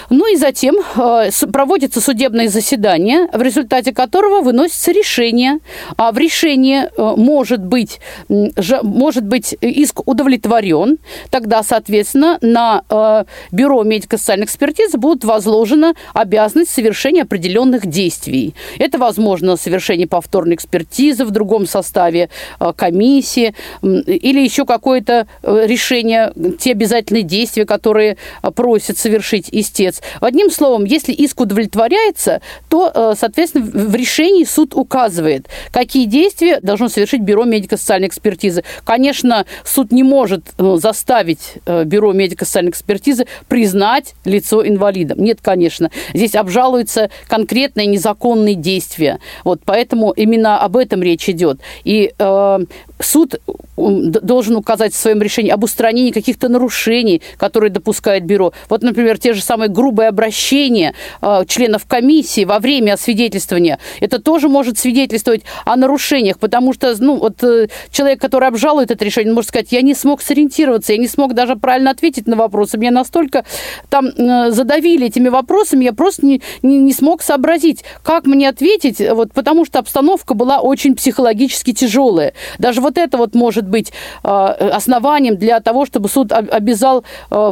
[0.10, 5.60] Ну и затем э, проводится судебное заседание, в результате которого выносится решение.
[5.98, 8.00] А в решении э, может быть,
[8.30, 10.98] может быть иск удовлетворен,
[11.30, 18.54] тогда, соответственно, на э, Бюро медико-социальной экспертизы будут возложена обязанность совершения определенных действий.
[18.78, 22.30] Это, возможно, совершение повторной экспертизы в другом составе
[22.76, 28.18] комиссии или еще какое-то решение, те обязательные действия, которые
[28.56, 30.02] просит совершить истец конец.
[30.22, 36.90] Одним словом, если иск удовлетворяется, то, э, соответственно, в решении суд указывает, какие действия должно
[36.90, 38.64] совершить Бюро медико-социальной экспертизы.
[38.84, 45.20] Конечно, суд не может э, заставить э, Бюро медико-социальной экспертизы признать лицо инвалидом.
[45.20, 45.90] Нет, конечно.
[46.14, 49.20] Здесь обжалуются конкретные незаконные действия.
[49.44, 51.60] Вот поэтому именно об этом речь идет.
[51.84, 52.60] И э,
[53.00, 53.36] суд
[53.78, 58.54] должен указать в своем решении об устранении каких-то нарушений, которые допускает бюро.
[58.70, 63.80] Вот, например, те же самые грубые обращения э, членов комиссии во время освидетельствования.
[64.00, 69.04] Это тоже может свидетельствовать о нарушениях, потому что ну, вот, э, человек, который обжалует это
[69.04, 72.78] решение, может сказать, я не смог сориентироваться, я не смог даже правильно ответить на вопросы.
[72.78, 73.44] Меня настолько
[73.90, 79.00] там э, задавили этими вопросами, я просто не, не, не смог сообразить, как мне ответить,
[79.00, 82.34] вот, потому что обстановка была очень психологически тяжелая.
[82.58, 83.92] Даже вот это вот может быть
[84.24, 87.52] э, основанием для того, чтобы суд обязал э,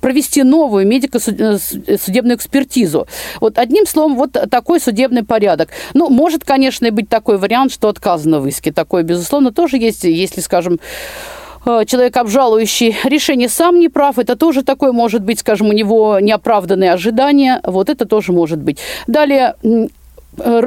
[0.00, 3.06] провести новую медико-судебную экспертизу.
[3.40, 5.68] Вот одним словом, вот такой судебный порядок.
[5.94, 8.72] Ну, может, конечно, и быть такой вариант, что отказано в иске.
[8.72, 10.80] Такое, безусловно, тоже есть, если, скажем,
[11.66, 16.18] э, человек, обжалующий решение, сам не прав, это тоже такое может быть, скажем, у него
[16.20, 18.78] неоправданные ожидания, вот это тоже может быть.
[19.06, 19.54] Далее,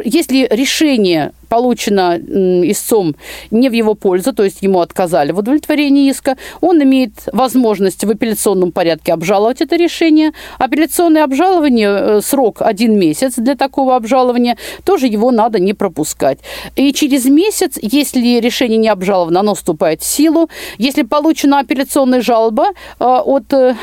[0.05, 3.15] если решение получено истцом
[3.51, 8.09] не в его пользу, то есть ему отказали в удовлетворении иска, он имеет возможность в
[8.09, 10.31] апелляционном порядке обжаловать это решение.
[10.57, 16.39] Апелляционное обжалование, э, срок один месяц для такого обжалования, тоже его надо не пропускать.
[16.75, 20.49] И через месяц, если решение не обжаловано, оно вступает в силу.
[20.79, 23.75] Если получена апелляционная жалоба э, от э,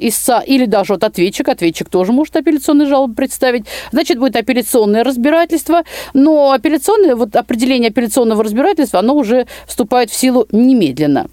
[0.00, 5.84] истца или даже от ответчика, ответчик тоже может апелляционную жалобу представить, значит, будет апелляционное разбирательство,
[6.12, 11.28] но апелляционное вот определение апелляционного разбирательства, оно уже вступает в силу немедленно.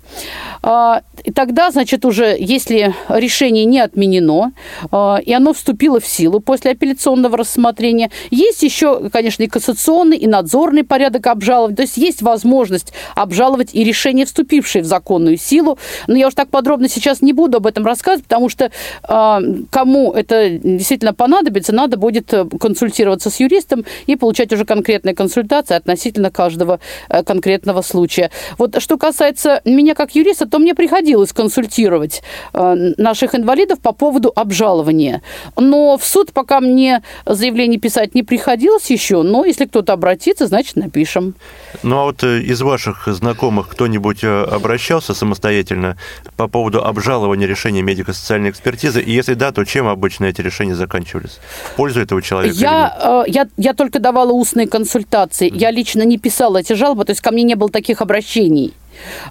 [0.64, 4.54] А, и тогда, значит, уже если решение не отменено,
[4.92, 10.28] а, и оно вступило в силу после апелляционного рассмотрения, есть еще, конечно, и кассационный, и
[10.28, 11.76] надзорный порядок обжалования.
[11.76, 15.78] То есть есть возможность обжаловать и решение, вступившее в законную силу.
[16.08, 18.72] Но я уж так подробно сейчас не буду об этом рассказывать, потому что
[19.04, 25.61] а, кому это действительно понадобится, надо будет консультироваться с юристом и получать уже конкретные консультации
[25.70, 28.32] относительно каждого э, конкретного случая.
[28.58, 34.32] Вот что касается меня как юриста, то мне приходилось консультировать э, наших инвалидов по поводу
[34.36, 35.22] обжалования.
[35.58, 40.76] Но в суд пока мне заявление писать не приходилось еще, но если кто-то обратится, значит,
[40.76, 41.36] напишем.
[41.84, 45.98] Ну а вот э, из ваших знакомых кто-нибудь обращался самостоятельно
[46.38, 49.02] по поводу обжалования решения медико-социальной экспертизы?
[49.02, 51.40] И если да, то чем обычно эти решения заканчивались?
[51.74, 52.56] В пользу этого человека?
[52.56, 55.51] Я, я, я только давала устные консультации.
[55.54, 58.74] Я лично не писала эти жалобы, то есть ко мне не было таких обращений.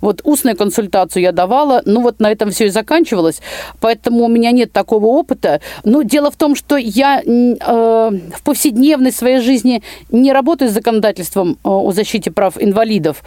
[0.00, 3.40] Вот устную консультацию я давала, ну вот на этом все и заканчивалось,
[3.80, 5.60] поэтому у меня нет такого опыта.
[5.84, 11.52] Но дело в том, что я э, в повседневной своей жизни не работаю с законодательством
[11.52, 13.22] э, о защите прав инвалидов,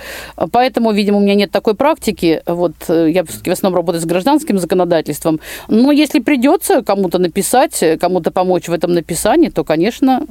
[0.51, 2.41] поэтому, видимо, у меня нет такой практики.
[2.45, 5.39] Вот э, я в основном работаю с гражданским законодательством.
[5.67, 10.21] Но если придется кому-то написать, кому-то помочь в этом написании, то, конечно,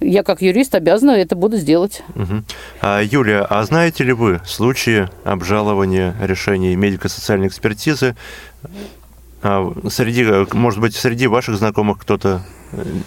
[0.00, 2.02] я как юрист обязана это буду сделать.
[2.14, 2.42] Угу.
[2.82, 8.16] А, Юлия, а знаете ли вы случаи обжалования решений медико-социальной экспертизы.
[9.42, 12.42] А среди, может быть, среди ваших знакомых кто-то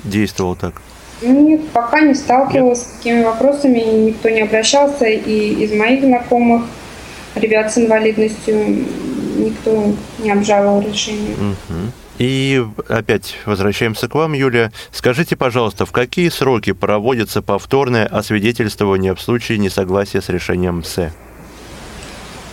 [0.04, 0.82] действовал так?
[1.22, 2.88] Нет, пока не сталкивалась Нет.
[2.88, 6.64] с такими вопросами, никто не обращался, и из моих знакомых
[7.36, 8.86] ребят с инвалидностью
[9.38, 11.34] никто не обжаловал решение.
[11.34, 11.92] Угу.
[12.18, 14.72] И опять возвращаемся к вам, Юлия.
[14.92, 21.12] Скажите, пожалуйста, в какие сроки проводится повторное освидетельствование в случае несогласия с решением МСЭ?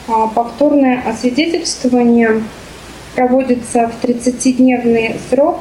[0.09, 2.43] А, повторное освидетельствование
[3.15, 5.61] проводится в 30-дневный срок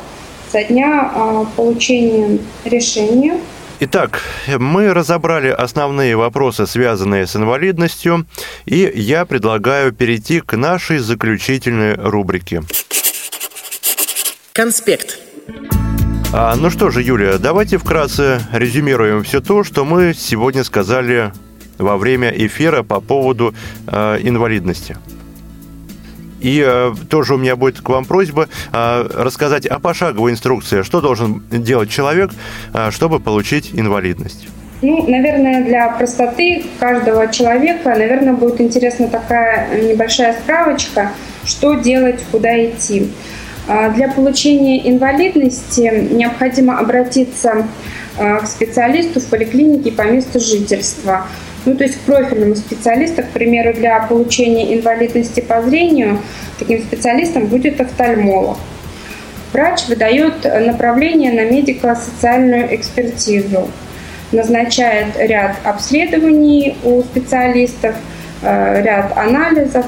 [0.49, 3.39] со дня а, получения решения.
[3.81, 4.21] Итак,
[4.57, 8.25] мы разобрали основные вопросы, связанные с инвалидностью,
[8.65, 12.63] и я предлагаю перейти к нашей заключительной рубрике.
[14.53, 15.19] Конспект.
[16.33, 21.31] А, ну что же, Юлия, давайте вкратце резюмируем все то, что мы сегодня сказали
[21.77, 23.53] во время эфира по поводу
[23.87, 24.97] э, инвалидности.
[26.39, 31.01] И э, тоже у меня будет к вам просьба э, рассказать о пошаговой инструкции, что
[31.01, 32.31] должен делать человек,
[32.73, 34.47] э, чтобы получить инвалидность.
[34.83, 41.11] Ну, наверное, для простоты каждого человека, наверное, будет интересна такая небольшая справочка,
[41.43, 43.09] что делать, куда идти.
[43.67, 47.65] Э, для получения инвалидности необходимо обратиться
[48.19, 51.25] э, к специалисту в поликлинике по месту жительства–
[51.67, 56.19] ну, то есть к профильному специалисту, к примеру, для получения инвалидности по зрению,
[56.57, 58.57] таким специалистом будет офтальмолог.
[59.51, 63.69] Врач выдает направление на медико-социальную экспертизу,
[64.31, 67.95] назначает ряд обследований у специалистов,
[68.43, 69.85] э, ряд анализов,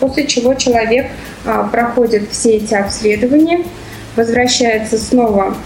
[0.00, 1.08] после чего человек
[1.44, 3.64] э, проходит все эти обследования,
[4.14, 5.56] возвращается снова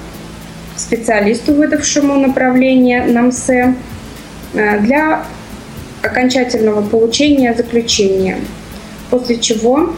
[0.75, 3.75] к специалисту, выдавшему направление на МСЭ,
[4.53, 5.25] для
[6.03, 8.39] окончательного получения заключения,
[9.11, 9.95] после чего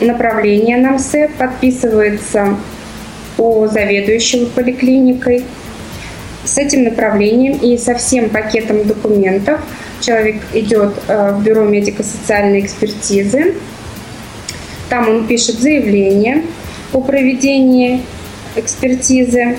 [0.00, 2.56] направление на МСЭ подписывается
[3.38, 5.44] у заведующего поликлиникой.
[6.44, 9.60] С этим направлением и со всем пакетом документов
[10.00, 13.54] человек идет э, в бюро медико-социальной экспертизы.
[14.90, 16.42] Там он пишет заявление
[16.92, 18.02] о проведении
[18.56, 19.56] экспертизы,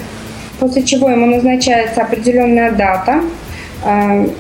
[0.59, 3.44] после чего ему назначается определенная дата– Э,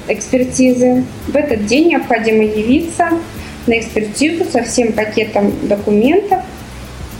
[0.07, 1.03] экспертизы.
[1.27, 3.09] В этот день необходимо явиться
[3.67, 6.39] на экспертизу со всем пакетом документов,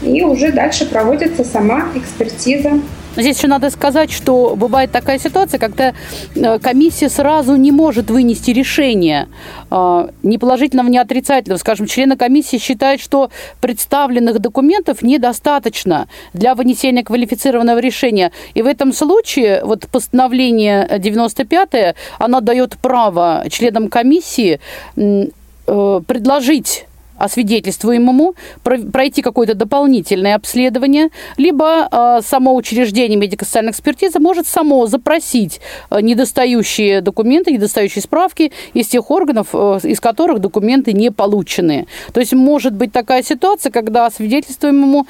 [0.02, 2.80] и уже дальше проводится сама экспертиза
[3.16, 5.94] Здесь еще надо сказать, что бывает такая ситуация, когда
[6.34, 9.28] э, комиссия сразу не может вынести решение
[9.70, 11.58] э, ни положительного, ни отрицательного.
[11.58, 18.32] Скажем, члены комиссии считают, что представленных документов недостаточно для вынесения квалифицированного решения.
[18.54, 24.60] И в этом случае вот постановление 95 оно дает право членам комиссии
[24.96, 26.86] э, предложить
[27.18, 35.60] освидетельствуемому пройти какое-то дополнительное обследование, либо э, само учреждение медико-социальной экспертизы может само запросить
[35.90, 41.86] э, недостающие документы, недостающие справки из тех органов, э, из которых документы не получены.
[42.12, 45.06] То есть может быть такая ситуация, когда освидетельствуемому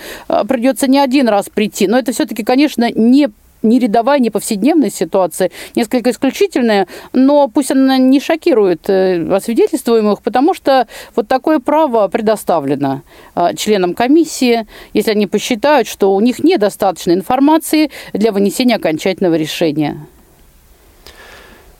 [0.48, 3.28] придется не один раз прийти, но это все-таки, конечно, не
[3.62, 10.54] не рядовая, не повседневная ситуация, несколько исключительная, но пусть она не шокирует э, освидетельствуемых, потому
[10.54, 13.02] что вот такое право предоставлено
[13.34, 20.06] э, членам комиссии, если они посчитают, что у них недостаточно информации для вынесения окончательного решения.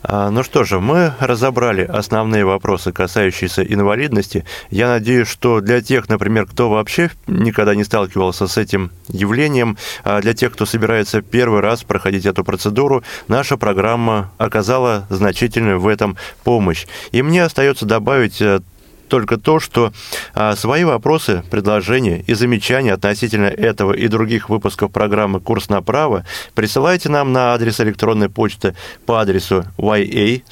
[0.09, 4.45] А, ну что же, мы разобрали основные вопросы, касающиеся инвалидности.
[4.71, 10.21] Я надеюсь, что для тех, например, кто вообще никогда не сталкивался с этим явлением, а
[10.21, 16.17] для тех, кто собирается первый раз проходить эту процедуру, наша программа оказала значительную в этом
[16.45, 16.87] помощь.
[17.11, 18.61] И мне остается добавить э,
[19.09, 19.93] только то, что
[20.35, 26.25] а, свои вопросы, предложения и замечания относительно этого и других выпусков программы «Курс на право»
[26.55, 30.43] присылайте нам на адрес электронной почты по адресу ya.ksrk.ru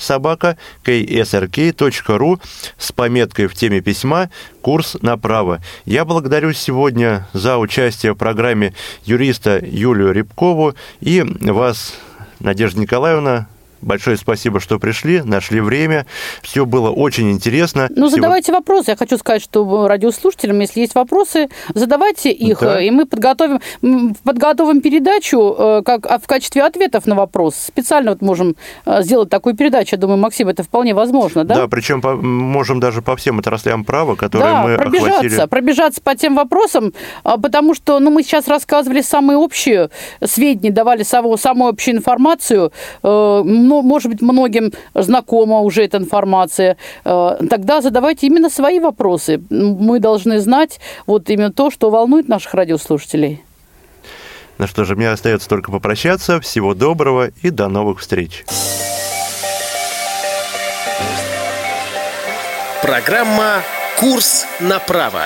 [2.78, 4.30] с пометкой в теме письма
[4.62, 5.60] «Курс на право».
[5.84, 8.74] Я благодарю сегодня за участие в программе
[9.04, 11.94] юриста Юлию Рябкову и вас,
[12.40, 13.48] Надежда Николаевна,
[13.84, 16.06] Большое спасибо, что пришли, нашли время.
[16.42, 17.88] Все было очень интересно.
[17.94, 18.58] Ну, задавайте Всего...
[18.58, 18.92] вопросы.
[18.92, 22.80] Я хочу сказать, что радиослушателям, если есть вопросы, задавайте их, да.
[22.80, 23.60] и мы подготовим,
[24.24, 27.56] подготовим передачу э, как, а в качестве ответов на вопрос.
[27.56, 28.56] Специально вот можем
[28.86, 29.96] э, сделать такую передачу.
[29.96, 31.54] Я думаю, Максим, это вполне возможно, да?
[31.54, 35.46] Да, причем по, можем даже по всем отраслям права, которые да, мы пробежаться, охватили.
[35.46, 39.90] пробежаться по тем вопросам, а, потому что ну, мы сейчас рассказывали самые общие
[40.24, 42.72] сведения, давали самую, самую общую информацию,
[43.02, 48.78] э, ну, ну, может быть, многим знакома уже эта информация, э, тогда задавайте именно свои
[48.78, 49.42] вопросы.
[49.50, 53.42] Мы должны знать вот именно то, что волнует наших радиослушателей.
[54.58, 56.40] Ну что же, мне остается только попрощаться.
[56.40, 58.44] Всего доброго и до новых встреч.
[62.80, 63.62] Программа
[63.98, 65.22] «Курс на право».